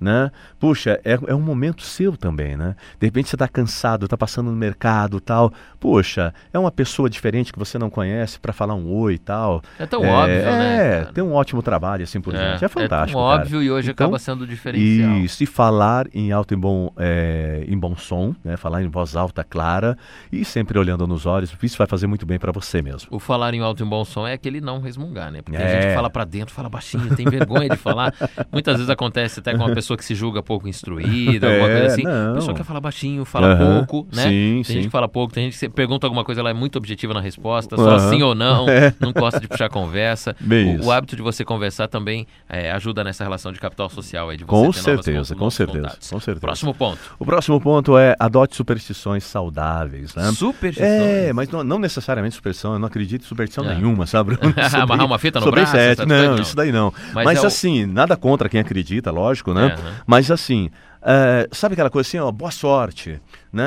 né? 0.00 0.30
Puxa, 0.58 1.00
é, 1.04 1.18
é 1.26 1.34
um 1.34 1.40
momento 1.40 1.82
seu 1.82 2.16
também, 2.16 2.56
né? 2.56 2.74
De 3.00 3.06
repente 3.06 3.28
você 3.28 3.36
está 3.36 3.48
cansado, 3.48 4.04
está 4.04 4.16
passando 4.16 4.50
no 4.50 4.56
mercado 4.56 5.20
tal. 5.20 5.52
Poxa, 5.80 6.34
é 6.52 6.58
uma 6.58 6.70
pessoa 6.70 7.08
diferente 7.08 7.52
que 7.52 7.58
você 7.58 7.78
não 7.78 7.88
conhece 7.90 8.38
para 8.38 8.52
falar 8.52 8.74
um 8.74 8.90
oi 8.92 9.14
e 9.14 9.18
tal. 9.18 9.62
É 9.78 9.86
tão 9.86 10.02
óbvio, 10.02 10.34
né, 10.36 10.76
É, 10.76 11.00
cara? 11.02 11.12
tem 11.12 11.24
um 11.24 11.32
ótimo 11.34 11.62
trabalho 11.62 12.02
assim 12.04 12.20
por 12.20 12.32
diante. 12.34 12.64
É 12.64 12.68
fantástico. 12.68 13.18
tão 13.18 13.28
cara. 13.28 13.42
óbvio 13.42 13.62
e 13.62 13.70
hoje 13.70 13.90
Então, 13.90 14.06
acaba 14.06 14.18
sendo 14.18 14.46
diferencial. 14.46 15.10
E 15.18 15.46
falar 15.46 16.06
em 16.12 16.32
alto 16.32 16.52
e 16.54 16.56
bom, 16.56 16.90
é, 16.96 17.64
em 17.68 17.78
bom 17.78 17.96
som, 17.96 18.34
né? 18.44 18.56
Falar 18.56 18.82
em 18.82 18.88
voz 18.88 19.14
alta, 19.16 19.44
clara 19.44 19.96
e 20.32 20.44
sempre 20.44 20.78
olhando 20.78 21.06
nos 21.06 21.24
olhos. 21.26 21.54
Isso 21.62 21.78
vai 21.78 21.86
fazer 21.86 22.06
muito 22.06 22.26
bem 22.26 22.38
para 22.38 22.52
você 22.52 22.82
mesmo. 22.82 23.08
O 23.10 23.18
falar 23.18 23.54
em 23.54 23.60
alto 23.60 23.82
e 23.82 23.86
bom 23.86 24.04
som 24.04 24.26
é 24.26 24.32
aquele 24.32 24.60
não 24.60 24.80
resmungar, 24.80 25.30
né? 25.30 25.42
Porque 25.42 25.56
a 25.56 25.60
É. 25.60 25.82
gente 25.82 25.94
fala 25.94 26.10
pra 26.10 26.24
dentro, 26.24 26.52
fala 26.54 26.68
baixinho, 26.68 27.14
tem 27.14 27.26
vergonha 27.26 27.68
de 27.68 27.76
falar. 27.76 28.12
Muitas 28.52 28.76
vezes 28.76 28.90
acontece 28.90 29.40
até 29.40 29.52
com 29.52 29.58
uma 29.64 29.74
pessoa 29.74 29.85
que 29.94 30.02
se 30.06 30.14
julga 30.14 30.42
pouco 30.42 30.66
instruída, 30.66 31.46
alguma 31.48 31.68
É, 31.68 31.80
coisa 31.80 31.86
assim. 31.92 32.02
não. 32.04 32.30
A 32.30 32.34
pessoa 32.36 32.54
quer 32.56 32.64
falar 32.64 32.80
baixinho, 32.80 33.26
fala 33.26 33.56
pouco, 33.56 34.06
né? 34.14 34.22
Sim, 34.22 34.28
tem 34.30 34.64
sim. 34.64 34.72
gente 34.74 34.84
que 34.84 34.90
fala 34.90 35.06
pouco, 35.06 35.34
tem 35.34 35.50
gente 35.50 35.58
que 35.60 35.68
pergunta 35.68 36.06
alguma 36.06 36.24
coisa, 36.24 36.40
ela 36.40 36.48
é 36.48 36.54
muito 36.54 36.76
objetiva 36.78 37.12
na 37.12 37.20
resposta, 37.20 37.76
só 37.76 37.98
sim 38.08 38.22
ou 38.22 38.34
não, 38.34 38.66
É. 38.70 38.94
não 38.98 39.12
gosta 39.12 39.38
de 39.38 39.46
puxar 39.46 39.68
conversa. 39.68 40.34
O, 40.80 40.86
o 40.86 40.90
hábito 40.92 41.14
de 41.14 41.20
você 41.20 41.44
conversar 41.44 41.88
também 41.88 42.26
é, 42.48 42.70
ajuda 42.72 43.04
nessa 43.04 43.22
relação 43.22 43.52
de 43.52 43.60
capital 43.60 43.90
social 43.90 44.30
aí, 44.30 44.38
de 44.38 44.44
você 44.44 44.50
Com 44.66 44.72
certeza, 44.72 45.34
com 45.34 45.50
certeza, 45.50 45.82
contatos. 45.88 46.10
com 46.10 46.20
certeza. 46.20 46.40
Próximo 46.40 46.72
ponto. 46.74 46.98
O 47.18 47.26
próximo 47.26 47.60
ponto 47.60 47.98
é 47.98 48.14
adote 48.18 48.56
superstições 48.56 49.24
saudáveis, 49.24 50.14
né? 50.14 50.30
Superstições. 50.32 50.90
É, 50.90 51.32
mas 51.32 51.48
não, 51.50 51.62
não 51.62 51.78
necessariamente 51.78 52.34
superstição, 52.36 52.72
eu 52.72 52.78
não 52.78 52.86
acredito 52.86 53.22
em 53.22 53.26
superstição 53.26 53.64
É. 53.68 53.74
nenhuma, 53.74 54.06
sabe? 54.06 54.36
Amarrar 54.80 55.06
uma 55.06 55.18
fita 55.18 55.38
no 55.40 55.44
sobre 55.44 55.60
braço, 55.60 55.76
sete, 55.76 56.06
não, 56.06 56.36
não. 56.36 56.42
isso 56.42 56.56
daí 56.56 56.72
não. 56.72 56.92
Mas 57.12 57.24
Mas, 57.24 57.38
é 57.38 57.42
o- 57.42 57.46
assim, 57.46 57.86
nada 57.86 58.16
contra 58.16 58.48
quem 58.48 58.60
acredita, 58.60 59.10
lógico, 59.10 59.52
né? 59.52 59.75
Mas 60.06 60.30
assim, 60.30 60.70
é, 61.02 61.48
sabe 61.52 61.74
aquela 61.74 61.90
coisa 61.90 62.08
assim, 62.08 62.18
ó, 62.18 62.30
boa 62.32 62.50
sorte, 62.50 63.20
né? 63.52 63.64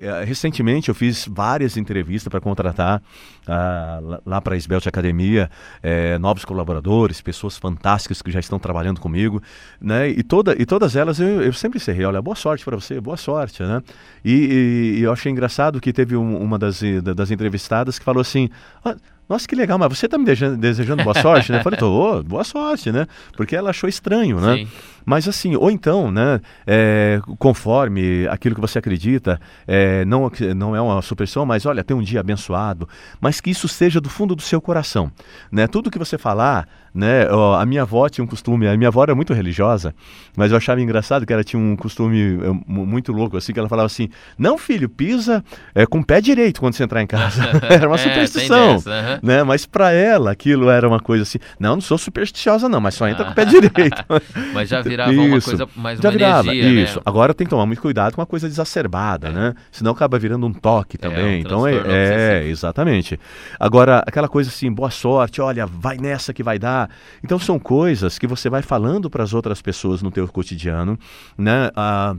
É, 0.00 0.24
Recentemente 0.24 0.88
eu 0.88 0.94
fiz 0.94 1.26
várias 1.28 1.76
entrevistas 1.76 2.30
para 2.30 2.40
contratar 2.40 3.02
ah, 3.46 3.98
lá- 4.24 4.40
para 4.40 4.54
a 4.54 4.56
Esbelt 4.56 4.86
Academia 4.86 5.50
é, 5.82 6.16
novos 6.18 6.44
colaboradores, 6.44 7.20
pessoas 7.20 7.56
fantásticas 7.56 8.22
que 8.22 8.30
já 8.30 8.38
estão 8.38 8.58
trabalhando 8.58 9.00
comigo, 9.00 9.42
né? 9.80 10.08
E, 10.08 10.22
toda, 10.22 10.54
e 10.60 10.64
todas 10.64 10.94
elas 10.94 11.18
eu, 11.18 11.42
eu 11.42 11.52
sempre 11.52 11.78
encerrei, 11.78 12.04
olha, 12.04 12.22
boa 12.22 12.36
sorte 12.36 12.64
para 12.64 12.76
você, 12.76 13.00
boa 13.00 13.16
sorte, 13.16 13.62
né? 13.62 13.82
E, 14.24 14.32
e- 14.32 14.98
e 15.00 15.02
eu 15.02 15.12
achei 15.12 15.32
engraçado 15.32 15.80
que 15.80 15.92
teve 15.92 16.16
um- 16.16 16.38
uma 16.40 16.58
das, 16.58 16.82
eh, 16.82 17.00
das 17.00 17.30
entrevistadas 17.32 17.98
que 17.98 18.04
falou 18.04 18.20
assim, 18.20 18.48
"Ah, 18.84 18.94
nossa, 19.30 19.46
que 19.48 19.54
legal, 19.54 19.78
mas 19.78 19.96
você 19.96 20.06
está 20.06 20.18
me 20.18 20.24
desejando, 20.24 20.56
desejando 20.58 21.04
boa 21.04 21.14
sorte, 21.14 21.52
né? 21.52 21.58
Eu 21.58 21.62
falei, 21.62 21.78
tô, 21.78 22.22
boa 22.24 22.44
sorte, 22.44 22.90
né? 22.92 23.06
Porque 23.36 23.54
ela 23.56 23.70
achou 23.70 23.88
estranho, 23.88 24.40
né? 24.40 24.56
Sim. 24.56 24.68
Mas 25.06 25.26
assim, 25.26 25.56
ou 25.56 25.70
então, 25.70 26.10
né, 26.10 26.40
é, 26.66 27.20
conforme 27.38 28.28
aquilo 28.28 28.54
que 28.54 28.60
você 28.60 28.78
acredita, 28.78 29.40
é, 29.66 30.04
não, 30.04 30.30
não 30.54 30.76
é 30.76 30.80
uma 30.80 31.00
superstição, 31.00 31.46
mas 31.46 31.64
olha, 31.64 31.82
tem 31.82 31.96
um 31.96 32.02
dia 32.02 32.20
abençoado, 32.20 32.86
mas 33.18 33.40
que 33.40 33.50
isso 33.50 33.66
seja 33.66 33.98
do 34.00 34.10
fundo 34.10 34.34
do 34.36 34.42
seu 34.42 34.60
coração, 34.60 35.10
né? 35.50 35.66
Tudo 35.66 35.90
que 35.90 35.98
você 35.98 36.18
falar, 36.18 36.68
né, 36.94 37.26
ó, 37.30 37.54
a 37.58 37.64
minha 37.64 37.82
avó 37.82 38.08
tinha 38.10 38.22
um 38.22 38.28
costume, 38.28 38.68
a 38.68 38.76
minha 38.76 38.88
avó 38.88 39.02
era 39.02 39.14
muito 39.14 39.32
religiosa, 39.32 39.94
mas 40.36 40.50
eu 40.50 40.58
achava 40.58 40.80
engraçado 40.82 41.24
que 41.24 41.32
ela 41.32 41.42
tinha 41.42 41.60
um 41.60 41.74
costume 41.76 42.36
mu- 42.66 42.84
muito 42.86 43.10
louco, 43.10 43.38
assim, 43.38 43.54
que 43.54 43.58
ela 43.58 43.70
falava 43.70 43.86
assim, 43.86 44.10
não 44.38 44.58
filho, 44.58 44.88
pisa 44.88 45.42
é, 45.74 45.86
com 45.86 46.00
o 46.00 46.04
pé 46.04 46.20
direito 46.20 46.60
quando 46.60 46.74
você 46.74 46.84
entrar 46.84 47.02
em 47.02 47.06
casa. 47.06 47.42
era 47.70 47.88
uma 47.88 47.96
É, 47.96 47.98
superstição, 47.98 48.74
dessa. 48.74 49.19
né? 49.22 49.42
Mas 49.42 49.66
para 49.66 49.92
ela 49.92 50.30
aquilo 50.30 50.70
era 50.70 50.86
uma 50.86 51.00
coisa 51.00 51.22
assim, 51.22 51.38
não, 51.58 51.74
não 51.74 51.80
sou 51.80 51.98
supersticiosa 51.98 52.68
não, 52.68 52.80
mas 52.80 52.94
só 52.94 53.08
entra 53.08 53.24
com 53.24 53.32
o 53.32 53.34
pé 53.34 53.44
direito. 53.50 54.04
Mas 54.52 54.68
já 54.68 54.80
virava 54.80 55.10
uma 55.12 55.36
Isso. 55.38 55.48
coisa 55.48 55.68
mais 55.76 55.98
Já 55.98 56.08
uma 56.08 56.12
virava, 56.12 56.54
energia, 56.54 56.82
isso. 56.84 56.96
né? 56.96 57.02
Agora 57.04 57.32
tem 57.34 57.46
que 57.46 57.50
tomar 57.50 57.66
muito 57.66 57.80
cuidado 57.80 58.14
com 58.14 58.20
uma 58.20 58.26
coisa 58.26 58.46
exacerbada, 58.46 59.30
né? 59.30 59.54
Senão 59.70 59.92
acaba 59.92 60.18
virando 60.18 60.46
um 60.46 60.52
toque 60.52 60.98
também. 60.98 61.36
um 61.36 61.40
então 61.40 61.66
é, 61.66 61.74
é, 61.86 62.44
exatamente. 62.46 63.18
Agora, 63.58 64.02
aquela 64.06 64.28
coisa 64.28 64.50
assim, 64.50 64.72
boa 64.72 64.90
sorte, 64.90 65.40
olha, 65.40 65.66
vai 65.66 65.96
nessa 65.96 66.32
que 66.32 66.42
vai 66.42 66.58
dar. 66.58 66.90
Então 67.22 67.38
são 67.38 67.58
coisas 67.58 68.18
que 68.18 68.26
você 68.26 68.48
vai 68.50 68.62
falando 68.62 69.08
para 69.08 69.22
as 69.22 69.32
outras 69.34 69.60
pessoas 69.62 70.02
no 70.02 70.10
teu 70.10 70.26
cotidiano, 70.28 70.98
né? 71.36 71.70
Ah, 71.76 72.14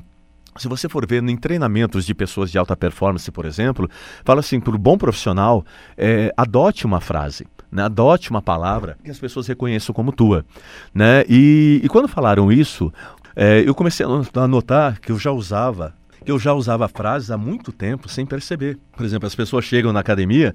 se 0.58 0.68
você 0.68 0.90
for 0.90 1.06
ver 1.08 1.24
em 1.24 1.38
treinamentos 1.38 2.06
de 2.06 2.14
pessoas 2.14 2.52
de 2.52 2.58
alta 2.58 2.76
performance, 2.76 3.30
por 3.32 3.46
exemplo, 3.46 3.90
fala 4.24 4.40
assim, 4.42 4.60
para 4.60 4.76
o 4.76 4.78
bom 4.78 4.98
profissional, 4.98 5.66
é, 5.98 6.34
adote 6.36 6.86
uma 6.86 7.00
frase, 7.00 7.48
né? 7.72 7.84
adote 7.84 8.30
uma 8.30 8.42
palavra 8.42 8.98
que 9.04 9.10
as 9.10 9.20
pessoas 9.20 9.48
reconheçam 9.48 9.94
como 9.94 10.12
tua. 10.12 10.46
Né? 10.94 11.24
E, 11.30 11.80
e 11.84 11.88
quando 11.88 12.08
falaram 12.08 12.52
isso, 12.52 12.92
é, 13.36 13.64
eu 13.66 13.74
comecei 13.74 14.06
a 14.06 14.10
no- 14.10 14.26
a 14.36 14.48
notar 14.48 15.00
que 15.00 15.12
eu 15.12 15.18
já 15.20 15.32
usava 15.32 15.94
que 16.24 16.32
eu 16.32 16.38
já 16.38 16.54
usava 16.54 16.88
frases 16.88 17.32
há 17.32 17.38
muito 17.38 17.72
tempo 17.72 18.08
sem 18.08 18.28
perceber. 18.28 18.78
Por 18.96 19.04
exemplo, 19.04 19.26
as 19.26 19.34
pessoas 19.34 19.66
chegam 19.66 19.92
na 19.92 20.02
academia, 20.02 20.54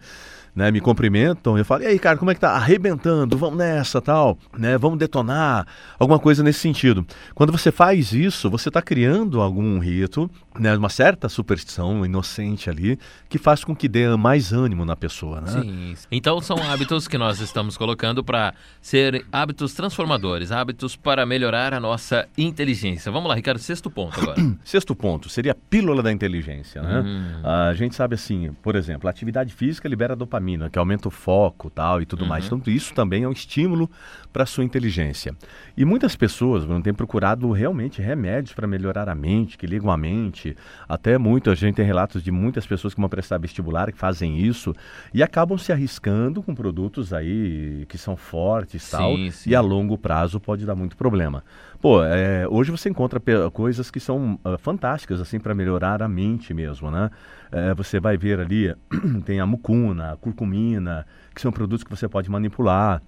né, 0.57 0.71
me 0.71 0.81
cumprimentam, 0.81 1.59
eu 1.59 1.65
falo, 1.67 1.83
e 1.83 1.87
aí, 1.87 1.99
cara, 1.99 2.17
como 2.17 2.31
é 2.31 2.35
que 2.35 2.41
tá? 2.41 2.53
Arrebentando, 2.53 3.37
vamos 3.37 3.59
nessa, 3.59 4.01
tal, 4.01 4.39
né, 4.57 4.79
vamos 4.79 4.99
detonar, 4.99 5.67
alguma 5.99 6.19
coisa 6.19 6.43
nesse 6.43 6.61
sentido. 6.61 7.07
Quando 7.35 7.53
você 7.53 7.71
faz 7.71 8.13
isso, 8.13 8.49
você 8.49 8.71
está 8.71 8.81
criando 8.81 9.43
algum 9.43 9.79
rito, 9.79 10.31
né, 10.59 10.77
uma 10.77 10.89
certa 10.89 11.29
superstição 11.29 12.05
inocente 12.05 12.71
ali, 12.71 12.99
que 13.29 13.39
faz 13.39 13.65
com 13.65 13.75
que 13.75 13.89
dê 13.89 14.09
mais 14.17 14.53
ânimo 14.53 14.85
na 14.85 14.97
pessoa, 14.97 15.41
né? 15.41 15.49
Sim. 15.49 15.95
Então 16.11 16.41
são 16.41 16.57
hábitos 16.71 17.09
que 17.09 17.19
nós 17.19 17.41
estamos 17.41 17.77
colocando 17.77 18.23
para 18.23 18.55
ser 18.81 19.27
hábitos 19.33 19.75
transformadores, 19.75 20.53
hábitos 20.53 20.97
para 20.97 21.27
melhorar 21.27 21.75
a 21.75 21.81
nossa 21.81 22.29
inteligência. 22.37 23.11
Vamos 23.11 23.29
lá, 23.29 23.35
Ricardo, 23.35 23.59
sexto 23.59 23.91
ponto 23.91 24.21
agora. 24.21 24.37
Sexto 24.65 24.95
ponto 24.95 25.29
seria 25.29 25.53
a 25.53 25.55
pílula 25.55 26.03
da 26.03 26.13
inteligência. 26.13 26.83
Né? 26.83 27.01
Hum. 27.01 27.41
A 27.45 27.75
gente 27.75 27.95
sabe 27.95 28.15
assim, 28.15 28.53
por 28.63 28.75
exemplo, 28.75 29.07
a 29.09 29.11
atividade 29.11 29.53
física 29.53 29.89
libera 29.89 30.15
dopamina, 30.15 30.69
que 30.69 30.79
aumenta 30.79 31.09
o 31.09 31.11
foco 31.11 31.71
tal, 31.71 32.03
e 32.03 32.07
tudo 32.07 32.27
mais. 32.27 32.45
Então, 32.47 32.61
isso 32.67 32.93
também 32.93 33.23
é 33.23 33.29
um 33.29 33.33
estímulo 33.33 33.91
para 34.33 34.43
a 34.43 34.47
sua 34.47 34.65
inteligência. 34.65 35.35
E 35.77 35.85
muitas 35.85 36.15
pessoas 36.15 36.65
Bruno, 36.65 36.83
têm 36.83 36.93
procurado 36.93 37.51
realmente 37.53 38.03
remédios 38.03 38.53
para 38.53 38.67
melhorar 38.67 39.09
a 39.09 39.15
mente, 39.15 39.57
que 39.57 39.67
ligam 39.67 39.91
a 39.91 39.97
mente. 39.97 40.46
Até 40.89 41.17
muito, 41.19 41.51
a 41.51 41.55
gente 41.55 41.77
tem 41.77 41.85
relatos 41.85 42.23
de 42.23 42.31
muitas 42.31 42.67
pessoas 42.67 42.95
que 42.95 43.01
vão 43.01 43.09
prestar 43.09 43.39
vestibular 43.39 43.91
que 43.91 43.99
fazem 43.99 44.39
isso 44.39 44.75
e 45.13 45.23
acabam 45.23 45.57
se 45.57 45.73
arriscando 45.73 46.43
com 46.43 46.55
produtos 46.55 47.13
aí 47.13 47.87
que 47.89 47.97
são 47.97 48.17
fortes 48.17 48.91
tal, 48.91 49.17
Sim, 49.17 49.31
sim. 49.31 49.51
e 49.51 49.55
a 49.55 49.61
longo 49.61 49.97
prazo 49.97 50.39
pode 50.39 50.67
dar 50.67 50.75
muito 50.75 50.97
problema. 50.97 51.43
Pô, 51.81 52.03
é, 52.03 52.47
hoje 52.49 52.71
você 52.71 52.89
encontra 52.89 53.21
coisas 53.51 53.91
que 53.91 54.01
são 54.01 54.39
ah, 54.45 54.57
fantásticas 54.59 55.21
assim 55.21 55.39
para 55.39 55.55
melhorar 55.55 56.03
a 56.03 56.09
mente 56.09 56.53
mesmo, 56.55 56.91
né? 56.91 57.11
É, 57.53 57.75
você 57.75 58.01
vai 58.01 58.17
ver 58.17 58.41
ali 58.41 58.75
tem 59.25 59.41
a 59.41 59.47
mucuna, 59.47 60.13
a 60.13 60.17
curcumina, 60.17 61.07
que 61.35 61.41
são 61.41 61.53
produtos 61.53 61.85
que 61.85 61.91
você 61.91 62.09
pode 62.09 62.31
manipular, 62.31 63.03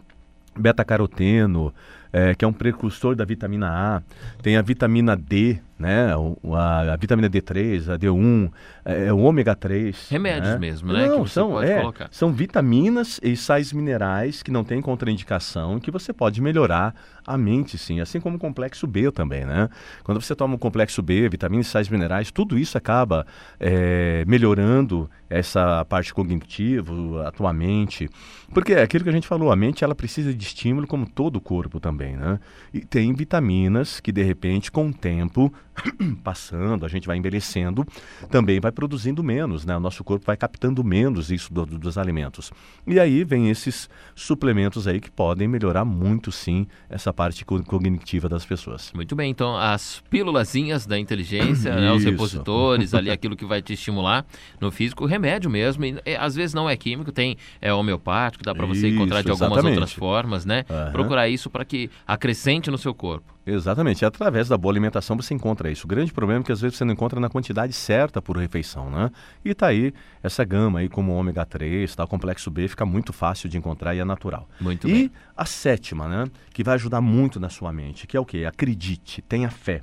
beta-caroteno, 0.57 1.73
é, 2.13 2.35
que 2.35 2.45
é 2.45 2.49
um 2.49 2.53
precursor 2.53 3.15
da 3.15 3.25
vitamina 3.25 3.69
A, 3.69 4.03
tem 4.43 4.57
a 4.57 4.63
vitamina 4.63 5.17
D, 5.17 5.59
né? 5.79 6.13
A, 6.55 6.93
a, 6.93 6.97
vitamina 6.97 7.31
D3, 7.31 7.95
a 7.95 7.99
D1, 7.99 8.51
é, 8.85 9.07
é 9.07 9.13
o 9.13 9.19
ômega 9.19 9.55
3. 9.55 10.09
Remédios 10.11 10.55
né? 10.55 10.59
mesmo, 10.59 10.93
né? 10.93 11.07
Não, 11.07 11.27
são, 11.27 11.63
é, 11.63 11.83
são 12.11 12.33
vitaminas 12.33 13.21
e 13.23 13.37
sais 13.37 13.73
minerais 13.73 14.43
que 14.43 14.51
não 14.51 14.65
têm 14.65 14.81
contraindicação 14.81 15.79
que 15.79 15.91
você 15.91 16.13
pode 16.13 16.41
melhorar 16.41 16.95
a 17.25 17.37
mente, 17.37 17.77
sim, 17.77 18.01
assim 18.01 18.19
como 18.21 18.37
o 18.37 18.39
complexo 18.39 18.87
B 18.87 19.13
também, 19.13 19.45
né? 19.45 19.69
Quando 20.03 20.21
você 20.21 20.35
toma 20.35 20.55
o 20.55 20.59
complexo 20.59 21.03
B, 21.03 21.29
vitaminas 21.29 21.67
e 21.67 21.71
sais 21.71 21.89
minerais, 21.89 22.31
tudo 22.31 22.59
isso 22.59 22.77
acaba 22.79 23.27
é, 23.61 24.25
melhorando 24.27 25.09
essa 25.29 25.85
parte 25.85 26.13
cognitiva, 26.15 27.29
a 27.29 27.31
tua 27.31 27.53
mente. 27.53 28.09
Porque 28.53 28.73
é 28.73 28.83
aquilo 28.83 29.05
que 29.05 29.11
a 29.11 29.13
gente 29.13 29.29
falou, 29.29 29.53
a 29.53 29.57
mente 29.57 29.85
ela 29.85 29.95
precisa 29.95 30.33
de 30.33 30.43
estímulo 30.43 30.87
como 30.87 31.07
todo 31.07 31.37
o 31.37 31.41
corpo 31.41 31.79
também, 31.79 31.98
né? 32.17 32.39
E 32.73 32.81
tem 32.81 33.13
vitaminas 33.13 34.01
que 34.01 34.13
de 34.13 34.23
repente 34.23 34.71
com 34.71 34.89
o 34.89 34.93
tempo 34.93 35.53
passando, 36.23 36.85
a 36.85 36.89
gente 36.89 37.07
vai 37.07 37.17
envelhecendo, 37.17 37.87
também 38.31 38.61
vai 38.61 38.73
produzindo 38.73 39.23
menos, 39.23 39.65
né? 39.65 39.77
O 39.77 39.81
nosso 39.81 40.03
corpo 40.03 40.25
vai 40.27 40.37
captando 40.37 40.83
menos 40.83 41.31
isso 41.31 41.53
do, 41.53 41.65
do, 41.65 41.79
dos 41.79 41.99
alimentos. 41.99 42.53
E 42.87 42.99
aí 42.99 43.25
vem 43.25 43.51
esses 43.51 43.89
suplementos 44.15 44.87
aí 44.87 45.01
que 45.01 45.11
podem 45.11 45.49
melhorar 45.49 45.85
muito 45.85 46.31
sim 46.33 46.67
essa 46.89 47.13
parte 47.13 47.45
cognitiva 47.45 48.29
das 48.29 48.45
pessoas. 48.45 48.93
Muito 48.95 49.15
bem, 49.15 49.31
então 49.31 49.57
as 49.57 50.03
pílulazinhas 50.11 50.87
da 50.87 50.99
inteligência, 50.99 51.75
né, 51.75 51.93
os 51.93 52.05
repositores, 52.05 52.95
ali 52.95 53.11
aquilo 53.13 53.37
que 53.37 53.45
vai 53.45 53.63
te 53.63 53.73
estimular 53.73 54.27
no 54.61 54.71
físico, 54.71 55.07
remédio 55.07 55.51
mesmo, 55.51 55.85
e, 55.85 56.01
e, 56.05 56.17
às 56.17 56.35
vezes 56.35 56.55
não 56.55 56.69
é 56.69 56.77
químico, 56.77 57.13
tem 57.13 57.37
é 57.61 57.73
homeopático, 57.73 58.45
dá 58.45 58.55
para 58.55 58.67
você 58.67 58.89
encontrar 58.89 59.23
de 59.23 59.31
algumas 59.31 59.53
exatamente. 59.53 59.79
outras 59.79 59.93
formas, 59.93 60.45
né? 60.45 60.65
Uhum. 60.69 60.93
Procurar 60.93 61.29
isso 61.29 61.49
para 61.51 61.65
que 61.65 61.88
acrescente 62.07 62.71
no 62.71 62.79
seu 62.79 62.95
corpo. 62.95 63.35
Exatamente. 63.47 64.05
Através 64.05 64.49
da 64.49 64.59
boa 64.59 64.73
alimentação 64.73 65.17
você 65.17 65.33
encontra 65.35 65.71
isso. 65.71 65.87
O 65.87 65.89
grande 65.89 66.13
problema 66.13 66.43
é 66.43 66.45
que 66.45 66.53
às 66.53 66.61
vezes 66.61 66.77
você 66.77 66.85
não 66.85 66.93
encontra 66.93 67.19
na 67.19 67.29
quantidade 67.29 67.73
certa 67.73 68.21
por 68.21 68.37
refeição, 68.37 68.91
né? 68.91 69.11
E 69.45 69.55
tá 69.55 69.69
aí 69.69 69.93
essa 70.23 70.45
gama 70.45 70.81
aí 70.81 70.89
como 70.89 71.13
o 71.13 71.17
ômega 71.17 71.45
3, 71.47 71.95
tá? 71.95 72.05
o 72.05 72.09
complexo 72.09 72.51
B 72.51 72.69
fica 72.69 72.85
muito 72.85 73.13
fácil 73.13 73.49
de 73.49 73.57
encontrar 73.57 73.95
e 73.95 74.01
é 74.01 74.05
natural. 74.05 74.49
Muito 74.61 74.89
e 74.89 74.93
bem. 74.93 75.13
a 75.37 75.45
sétima, 75.45 76.09
né? 76.09 76.27
Que 76.53 76.63
vai 76.63 76.75
ajudar 76.75 77.01
muito 77.01 77.41
na 77.41 77.49
sua 77.49 77.73
mente, 77.73 78.07
que 78.07 78.17
é 78.17 78.21
o 78.21 78.25
quê? 78.25 78.45
Acredite, 78.45 79.23
tenha 79.23 79.51
fé. 79.51 79.83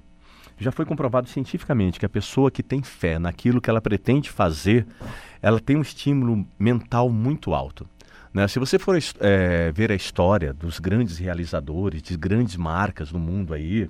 Já 0.58 0.72
foi 0.72 0.86
comprovado 0.86 1.28
cientificamente 1.28 2.00
que 2.00 2.06
a 2.06 2.10
pessoa 2.10 2.50
que 2.50 2.64
tem 2.64 2.82
fé 2.82 3.20
naquilo 3.20 3.60
que 3.60 3.70
ela 3.70 3.82
pretende 3.82 4.30
fazer, 4.30 4.88
ela 5.42 5.60
tem 5.60 5.76
um 5.76 5.82
estímulo 5.82 6.48
mental 6.58 7.10
muito 7.10 7.54
alto. 7.54 7.88
Né? 8.36 8.50
Se 8.50 8.60
você 8.60 8.78
for 8.78 9.00
é, 9.22 9.72
ver 9.72 9.94
a 9.94 9.96
história 9.96 10.52
dos 10.52 10.78
grandes 10.78 11.18
realizadores, 11.18 12.02
de 12.02 12.18
grandes 12.18 12.58
marcas 12.58 13.10
no 13.10 13.18
mundo 13.18 13.54
aí, 13.54 13.90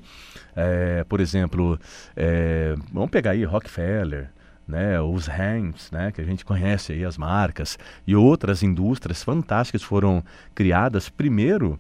é, 0.56 1.04
por 1.06 1.20
exemplo, 1.20 1.80
é, 2.16 2.76
vamos 2.94 3.10
pegar 3.10 3.32
aí 3.32 3.44
Rockefeller, 3.44 4.30
né, 4.68 5.02
os 5.02 5.28
Hanks, 5.28 5.90
né, 5.90 6.12
que 6.12 6.22
a 6.22 6.24
gente 6.24 6.46
conhece 6.46 6.94
aí 6.94 7.04
as 7.04 7.18
marcas, 7.18 7.80
e 8.06 8.16
outras 8.16 8.62
indústrias 8.62 9.24
fantásticas 9.24 9.82
foram 9.82 10.24
criadas. 10.54 11.10
Primeiro, 11.10 11.80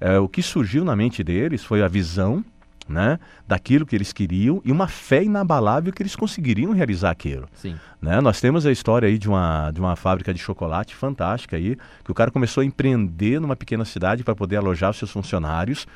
é, 0.00 0.16
o 0.16 0.28
que 0.28 0.40
surgiu 0.40 0.84
na 0.84 0.94
mente 0.94 1.24
deles 1.24 1.64
foi 1.64 1.82
a 1.82 1.88
visão 1.88 2.44
né, 2.88 3.18
daquilo 3.48 3.86
que 3.86 3.96
eles 3.96 4.12
queriam 4.12 4.60
e 4.64 4.70
uma 4.70 4.86
fé 4.86 5.22
inabalável 5.22 5.92
que 5.92 6.02
eles 6.02 6.14
conseguiriam 6.14 6.72
realizar 6.72 7.10
aquilo. 7.10 7.48
Sim. 7.54 7.76
Né? 8.00 8.20
Nós 8.20 8.40
temos 8.40 8.66
a 8.66 8.72
história 8.72 9.08
aí 9.08 9.18
de 9.18 9.28
uma, 9.28 9.70
de 9.70 9.80
uma 9.80 9.96
fábrica 9.96 10.32
de 10.34 10.40
chocolate 10.40 10.94
fantástica 10.94 11.56
aí, 11.56 11.76
que 12.04 12.10
o 12.10 12.14
cara 12.14 12.30
começou 12.30 12.60
a 12.60 12.64
empreender 12.64 13.40
numa 13.40 13.56
pequena 13.56 13.84
cidade 13.84 14.22
para 14.22 14.34
poder 14.34 14.56
alojar 14.56 14.90
os 14.90 14.98
seus 14.98 15.10
funcionários 15.10 15.86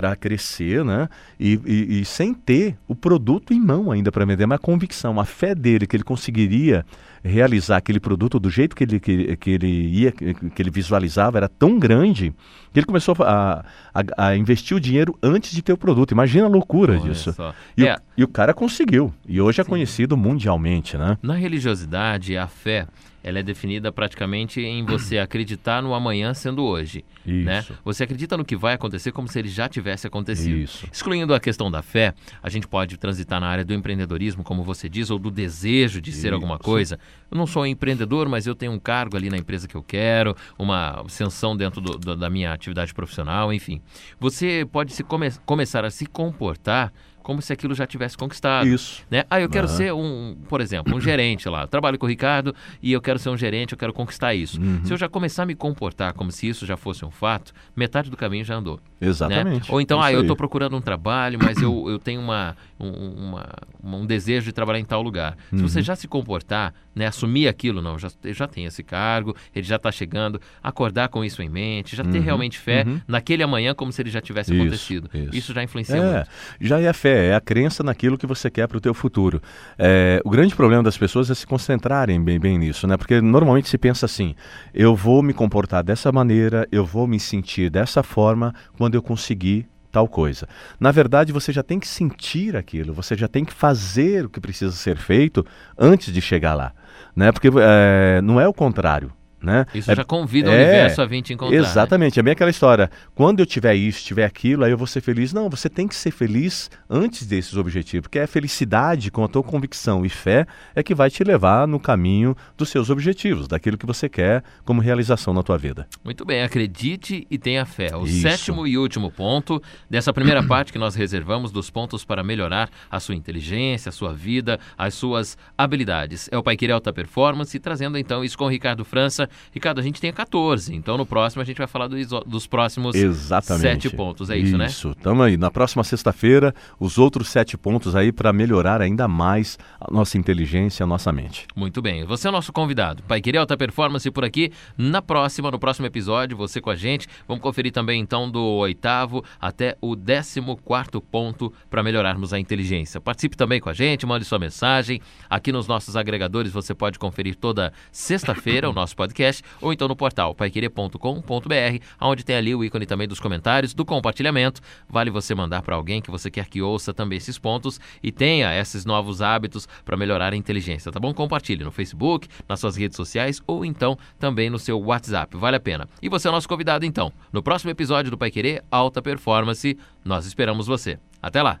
para 0.00 0.16
crescer, 0.16 0.82
né? 0.82 1.10
E, 1.38 1.60
e, 1.66 2.00
e, 2.00 2.04
sem 2.06 2.32
ter 2.32 2.74
o 2.88 2.94
produto 2.94 3.52
em 3.52 3.60
mão 3.60 3.92
ainda 3.92 4.10
para 4.10 4.24
vender, 4.24 4.46
mas 4.46 4.56
a 4.56 4.58
convicção, 4.58 5.20
a 5.20 5.26
fé 5.26 5.54
dele 5.54 5.86
que 5.86 5.94
ele 5.94 6.02
conseguiria 6.02 6.86
realizar 7.22 7.76
aquele 7.76 8.00
produto 8.00 8.40
do 8.40 8.48
jeito 8.48 8.74
que 8.74 8.84
ele, 8.84 8.98
que, 8.98 9.36
que 9.36 9.50
ele 9.50 9.66
ia, 9.66 10.10
que 10.10 10.62
ele 10.62 10.70
visualizava 10.70 11.36
era 11.36 11.50
tão 11.50 11.78
grande 11.78 12.32
que 12.72 12.78
ele 12.78 12.86
começou 12.86 13.14
a, 13.20 13.62
a, 13.92 14.28
a 14.28 14.36
investir 14.36 14.74
o 14.74 14.80
dinheiro 14.80 15.14
antes 15.22 15.52
de 15.52 15.60
ter 15.60 15.74
o 15.74 15.76
produto. 15.76 16.12
Imagina 16.12 16.46
a 16.46 16.48
loucura 16.48 16.94
Olha 16.94 17.02
disso. 17.02 17.34
E, 17.76 17.86
é. 17.86 17.94
o, 17.94 17.98
e, 18.16 18.24
o, 18.24 18.28
cara 18.28 18.54
conseguiu. 18.54 19.12
E 19.28 19.38
hoje 19.38 19.60
é 19.60 19.64
Sim. 19.64 19.68
conhecido 19.68 20.16
mundialmente, 20.16 20.96
né? 20.96 21.18
Na 21.22 21.34
religiosidade, 21.34 22.38
a 22.38 22.46
fé 22.46 22.86
ela 23.22 23.38
é 23.38 23.42
definida 23.42 23.92
praticamente 23.92 24.60
em 24.60 24.84
você 24.84 25.18
acreditar 25.20 25.82
no 25.82 25.94
amanhã 25.94 26.32
sendo 26.34 26.64
hoje. 26.64 27.04
Né? 27.24 27.60
Isso. 27.60 27.72
Né? 27.72 27.78
Você 27.84 28.04
acredita 28.04 28.36
no 28.36 28.44
que 28.44 28.56
vai 28.56 28.74
acontecer 28.74 29.12
como 29.12 29.28
se 29.28 29.38
ele 29.38 29.48
já 29.48 29.68
tivesse 29.68 30.06
acontecido. 30.06 30.56
Isso. 30.56 30.86
Excluindo 30.92 31.34
a 31.34 31.40
questão 31.40 31.70
da 31.70 31.82
fé, 31.82 32.14
a 32.42 32.48
gente 32.48 32.66
pode 32.66 32.96
transitar 32.96 33.40
na 33.40 33.48
área 33.48 33.64
do 33.64 33.74
empreendedorismo, 33.74 34.42
como 34.42 34.62
você 34.62 34.88
diz, 34.88 35.10
ou 35.10 35.18
do 35.18 35.30
desejo 35.30 36.00
de 36.00 36.10
Isso. 36.10 36.20
ser 36.20 36.32
alguma 36.32 36.58
coisa. 36.58 36.98
Eu 37.30 37.36
não 37.36 37.46
sou 37.46 37.62
um 37.62 37.66
empreendedor, 37.66 38.28
mas 38.28 38.46
eu 38.46 38.54
tenho 38.54 38.72
um 38.72 38.78
cargo 38.78 39.16
ali 39.16 39.30
na 39.30 39.36
empresa 39.36 39.68
que 39.68 39.74
eu 39.74 39.82
quero, 39.82 40.36
uma 40.58 41.02
ascensão 41.02 41.56
dentro 41.56 41.80
do, 41.80 41.98
do, 41.98 42.16
da 42.16 42.30
minha 42.30 42.52
atividade 42.52 42.92
profissional, 42.92 43.52
enfim. 43.52 43.80
Você 44.18 44.66
pode 44.70 44.92
se 44.92 45.04
come 45.04 45.30
começar 45.44 45.84
a 45.84 45.90
se 45.90 46.06
comportar 46.06 46.92
como 47.30 47.40
se 47.40 47.52
aquilo 47.52 47.76
já 47.76 47.86
tivesse 47.86 48.18
conquistado. 48.18 48.66
Isso. 48.66 49.04
Né? 49.08 49.22
Ah, 49.30 49.40
eu 49.40 49.48
quero 49.48 49.68
uhum. 49.68 49.76
ser 49.76 49.94
um, 49.94 50.36
por 50.48 50.60
exemplo, 50.60 50.96
um 50.96 51.00
gerente 51.00 51.48
lá. 51.48 51.62
Eu 51.62 51.68
trabalho 51.68 51.96
com 51.96 52.04
o 52.04 52.08
Ricardo 52.08 52.52
e 52.82 52.90
eu 52.90 53.00
quero 53.00 53.20
ser 53.20 53.28
um 53.28 53.36
gerente, 53.36 53.70
eu 53.70 53.78
quero 53.78 53.92
conquistar 53.92 54.34
isso. 54.34 54.60
Uhum. 54.60 54.84
Se 54.84 54.92
eu 54.92 54.96
já 54.96 55.08
começar 55.08 55.44
a 55.44 55.46
me 55.46 55.54
comportar 55.54 56.12
como 56.12 56.32
se 56.32 56.48
isso 56.48 56.66
já 56.66 56.76
fosse 56.76 57.04
um 57.04 57.10
fato, 57.12 57.52
metade 57.76 58.10
do 58.10 58.16
caminho 58.16 58.44
já 58.44 58.56
andou. 58.56 58.80
Exatamente. 59.00 59.68
Né? 59.68 59.72
Ou 59.72 59.80
então, 59.80 59.98
isso 59.98 60.08
ah, 60.08 60.12
eu 60.12 60.22
estou 60.22 60.34
procurando 60.34 60.76
um 60.76 60.80
trabalho, 60.80 61.38
mas 61.40 61.62
eu, 61.62 61.88
eu 61.88 62.00
tenho 62.00 62.20
uma, 62.20 62.56
um, 62.80 62.88
uma, 62.90 63.48
um 63.82 64.04
desejo 64.04 64.46
de 64.46 64.52
trabalhar 64.52 64.80
em 64.80 64.84
tal 64.84 65.00
lugar. 65.00 65.36
Uhum. 65.52 65.58
Se 65.58 65.62
você 65.62 65.82
já 65.82 65.94
se 65.94 66.08
comportar, 66.08 66.74
né, 66.94 67.06
assumir 67.06 67.46
aquilo, 67.46 67.80
não, 67.80 67.98
já, 67.98 68.08
já 68.24 68.48
tenho 68.48 68.66
esse 68.66 68.82
cargo, 68.82 69.36
ele 69.54 69.64
já 69.64 69.76
está 69.76 69.92
chegando, 69.92 70.40
acordar 70.62 71.08
com 71.08 71.24
isso 71.24 71.40
em 71.42 71.48
mente, 71.48 71.94
já 71.94 72.02
ter 72.02 72.18
uhum. 72.18 72.24
realmente 72.24 72.58
fé 72.58 72.84
uhum. 72.86 73.00
naquele 73.06 73.42
amanhã 73.42 73.72
como 73.72 73.92
se 73.92 74.02
ele 74.02 74.10
já 74.10 74.20
tivesse 74.20 74.52
isso, 74.52 74.60
acontecido. 74.60 75.10
Isso. 75.14 75.36
isso 75.36 75.54
já 75.54 75.62
influencia 75.62 75.96
é, 75.96 76.14
muito. 76.14 76.28
Já 76.60 76.80
é 76.80 76.88
a 76.88 76.94
é 77.20 77.34
a 77.34 77.40
crença 77.40 77.82
naquilo 77.82 78.18
que 78.18 78.26
você 78.26 78.50
quer 78.50 78.66
para 78.66 78.78
o 78.78 78.80
teu 78.80 78.94
futuro. 78.94 79.40
É, 79.78 80.20
o 80.24 80.30
grande 80.30 80.54
problema 80.54 80.82
das 80.82 80.96
pessoas 80.96 81.30
é 81.30 81.34
se 81.34 81.46
concentrarem 81.46 82.22
bem, 82.22 82.38
bem 82.38 82.58
nisso, 82.58 82.86
né? 82.86 82.96
Porque 82.96 83.20
normalmente 83.20 83.68
se 83.68 83.78
pensa 83.78 84.06
assim, 84.06 84.34
eu 84.74 84.94
vou 84.94 85.22
me 85.22 85.32
comportar 85.32 85.82
dessa 85.82 86.10
maneira, 86.10 86.66
eu 86.70 86.84
vou 86.84 87.06
me 87.06 87.20
sentir 87.20 87.70
dessa 87.70 88.02
forma 88.02 88.54
quando 88.76 88.94
eu 88.94 89.02
conseguir 89.02 89.68
tal 89.90 90.06
coisa. 90.08 90.48
Na 90.78 90.90
verdade, 90.90 91.32
você 91.32 91.52
já 91.52 91.62
tem 91.62 91.78
que 91.78 91.88
sentir 91.88 92.56
aquilo, 92.56 92.92
você 92.92 93.16
já 93.16 93.28
tem 93.28 93.44
que 93.44 93.52
fazer 93.52 94.26
o 94.26 94.28
que 94.28 94.40
precisa 94.40 94.72
ser 94.72 94.96
feito 94.96 95.44
antes 95.78 96.12
de 96.12 96.20
chegar 96.20 96.54
lá. 96.54 96.72
Né? 97.14 97.32
Porque 97.32 97.48
é, 97.48 98.20
não 98.22 98.40
é 98.40 98.46
o 98.46 98.52
contrário. 98.52 99.12
Né? 99.42 99.64
Isso 99.74 99.90
é, 99.90 99.96
já 99.96 100.04
convida 100.04 100.50
o 100.50 100.52
é, 100.52 100.56
universo 100.56 101.00
a 101.00 101.06
vir 101.06 101.22
te 101.22 101.32
encontrar. 101.32 101.56
Né? 101.56 101.62
Exatamente, 101.66 102.16
né? 102.16 102.20
é 102.20 102.22
bem 102.22 102.32
aquela 102.32 102.50
história. 102.50 102.90
Quando 103.14 103.40
eu 103.40 103.46
tiver 103.46 103.74
isso, 103.74 104.04
tiver 104.04 104.24
aquilo, 104.24 104.64
aí 104.64 104.70
eu 104.70 104.76
vou 104.76 104.86
ser 104.86 105.00
feliz. 105.00 105.32
Não, 105.32 105.48
você 105.48 105.68
tem 105.68 105.88
que 105.88 105.94
ser 105.94 106.10
feliz 106.10 106.70
antes 106.88 107.26
desses 107.26 107.56
objetivos, 107.56 108.02
porque 108.02 108.18
é 108.18 108.24
a 108.24 108.28
felicidade 108.28 109.10
com 109.10 109.24
a 109.24 109.28
tua 109.28 109.42
convicção 109.42 110.04
e 110.04 110.10
fé 110.10 110.46
é 110.74 110.82
que 110.82 110.94
vai 110.94 111.08
te 111.08 111.24
levar 111.24 111.66
no 111.66 111.80
caminho 111.80 112.36
dos 112.56 112.68
seus 112.68 112.90
objetivos, 112.90 113.48
daquilo 113.48 113.78
que 113.78 113.86
você 113.86 114.08
quer 114.08 114.42
como 114.64 114.82
realização 114.82 115.32
na 115.32 115.42
tua 115.42 115.56
vida. 115.56 115.88
Muito 116.04 116.24
bem, 116.26 116.42
acredite 116.42 117.26
e 117.30 117.38
tenha 117.38 117.64
fé. 117.64 117.96
O 117.96 118.04
isso. 118.04 118.20
sétimo 118.20 118.66
e 118.66 118.76
último 118.76 119.10
ponto 119.10 119.62
dessa 119.88 120.12
primeira 120.12 120.42
parte 120.46 120.70
que 120.70 120.78
nós 120.78 120.94
reservamos 120.94 121.50
dos 121.50 121.70
pontos 121.70 122.04
para 122.04 122.22
melhorar 122.22 122.68
a 122.90 123.00
sua 123.00 123.14
inteligência, 123.14 123.88
a 123.88 123.92
sua 123.92 124.12
vida, 124.12 124.60
as 124.76 124.92
suas 124.92 125.38
habilidades. 125.56 126.28
É 126.30 126.36
o 126.36 126.42
Pai 126.42 126.56
Querer 126.56 126.74
Alta 126.74 126.92
Performance, 126.92 127.58
trazendo 127.58 127.96
então 127.96 128.22
isso 128.22 128.36
com 128.36 128.44
o 128.44 128.48
Ricardo 128.48 128.84
França 128.84 129.29
Ricardo, 129.52 129.80
a 129.80 129.82
gente 129.82 130.00
tem 130.00 130.12
14, 130.12 130.74
então 130.74 130.96
no 130.96 131.06
próximo 131.06 131.42
a 131.42 131.44
gente 131.44 131.58
vai 131.58 131.66
falar 131.66 131.88
dos, 131.88 132.08
dos 132.26 132.46
próximos 132.46 132.94
Exatamente. 132.94 133.62
sete 133.62 133.90
pontos, 133.96 134.30
é 134.30 134.36
isso, 134.36 134.48
isso. 134.48 134.58
né? 134.58 134.66
Isso, 134.66 134.90
estamos 134.90 135.24
aí. 135.24 135.36
Na 135.36 135.50
próxima 135.50 135.84
sexta-feira, 135.84 136.54
os 136.78 136.98
outros 136.98 137.28
sete 137.28 137.56
pontos 137.56 137.94
aí 137.94 138.12
para 138.12 138.32
melhorar 138.32 138.80
ainda 138.80 139.06
mais 139.06 139.58
a 139.80 139.92
nossa 139.92 140.18
inteligência, 140.18 140.84
a 140.84 140.86
nossa 140.86 141.12
mente. 141.12 141.46
Muito 141.54 141.80
bem, 141.82 142.04
você 142.04 142.26
é 142.26 142.30
o 142.30 142.32
nosso 142.32 142.52
convidado. 142.52 143.02
Pai 143.04 143.20
Querer 143.20 143.38
Alta 143.38 143.56
Performance 143.56 144.10
por 144.10 144.24
aqui. 144.24 144.52
Na 144.76 145.02
próxima, 145.02 145.50
no 145.50 145.58
próximo 145.58 145.86
episódio, 145.86 146.36
você 146.36 146.60
com 146.60 146.70
a 146.70 146.76
gente. 146.76 147.08
Vamos 147.26 147.42
conferir 147.42 147.72
também 147.72 148.00
então 148.00 148.30
do 148.30 148.42
oitavo 148.42 149.24
até 149.40 149.76
o 149.80 149.94
décimo 149.94 150.56
quarto 150.56 151.00
ponto 151.00 151.52
para 151.68 151.82
melhorarmos 151.82 152.32
a 152.32 152.38
inteligência. 152.38 153.00
Participe 153.00 153.36
também 153.36 153.60
com 153.60 153.68
a 153.68 153.74
gente, 153.74 154.06
mande 154.06 154.24
sua 154.24 154.38
mensagem. 154.38 155.00
Aqui 155.28 155.52
nos 155.52 155.66
nossos 155.66 155.96
agregadores 155.96 156.52
você 156.52 156.74
pode 156.74 156.98
conferir 156.98 157.36
toda 157.36 157.72
sexta-feira 157.92 158.68
o 158.68 158.72
nosso 158.72 158.96
podcast 158.96 159.19
podcast 159.20 159.42
ou 159.60 159.72
então 159.72 159.86
no 159.86 159.94
portal 159.94 160.34
paiquerê.com.br, 160.34 161.84
onde 162.00 162.24
tem 162.24 162.36
ali 162.36 162.54
o 162.54 162.64
ícone 162.64 162.86
também 162.86 163.06
dos 163.06 163.20
comentários, 163.20 163.74
do 163.74 163.84
compartilhamento. 163.84 164.60
Vale 164.88 165.10
você 165.10 165.34
mandar 165.34 165.62
para 165.62 165.76
alguém 165.76 166.00
que 166.00 166.10
você 166.10 166.30
quer 166.30 166.48
que 166.48 166.62
ouça 166.62 166.94
também 166.94 167.18
esses 167.18 167.38
pontos 167.38 167.78
e 168.02 168.10
tenha 168.10 168.58
esses 168.58 168.84
novos 168.84 169.20
hábitos 169.20 169.68
para 169.84 169.96
melhorar 169.96 170.32
a 170.32 170.36
inteligência, 170.36 170.90
tá 170.90 170.98
bom? 170.98 171.12
Compartilhe 171.12 171.62
no 171.62 171.70
Facebook, 171.70 172.26
nas 172.48 172.60
suas 172.60 172.76
redes 172.76 172.96
sociais 172.96 173.42
ou 173.46 173.64
então 173.64 173.98
também 174.18 174.48
no 174.48 174.58
seu 174.58 174.80
WhatsApp. 174.80 175.36
Vale 175.36 175.56
a 175.56 175.60
pena. 175.60 175.88
E 176.02 176.08
você 176.08 176.26
é 176.26 176.30
o 176.30 176.32
nosso 176.32 176.48
convidado 176.48 176.86
então. 176.86 177.12
No 177.32 177.42
próximo 177.42 177.70
episódio 177.70 178.10
do 178.10 178.18
Pai 178.18 178.30
Querer 178.30 178.64
Alta 178.70 179.02
Performance, 179.02 179.76
nós 180.04 180.24
esperamos 180.26 180.66
você. 180.66 180.98
Até 181.22 181.42
lá! 181.42 181.58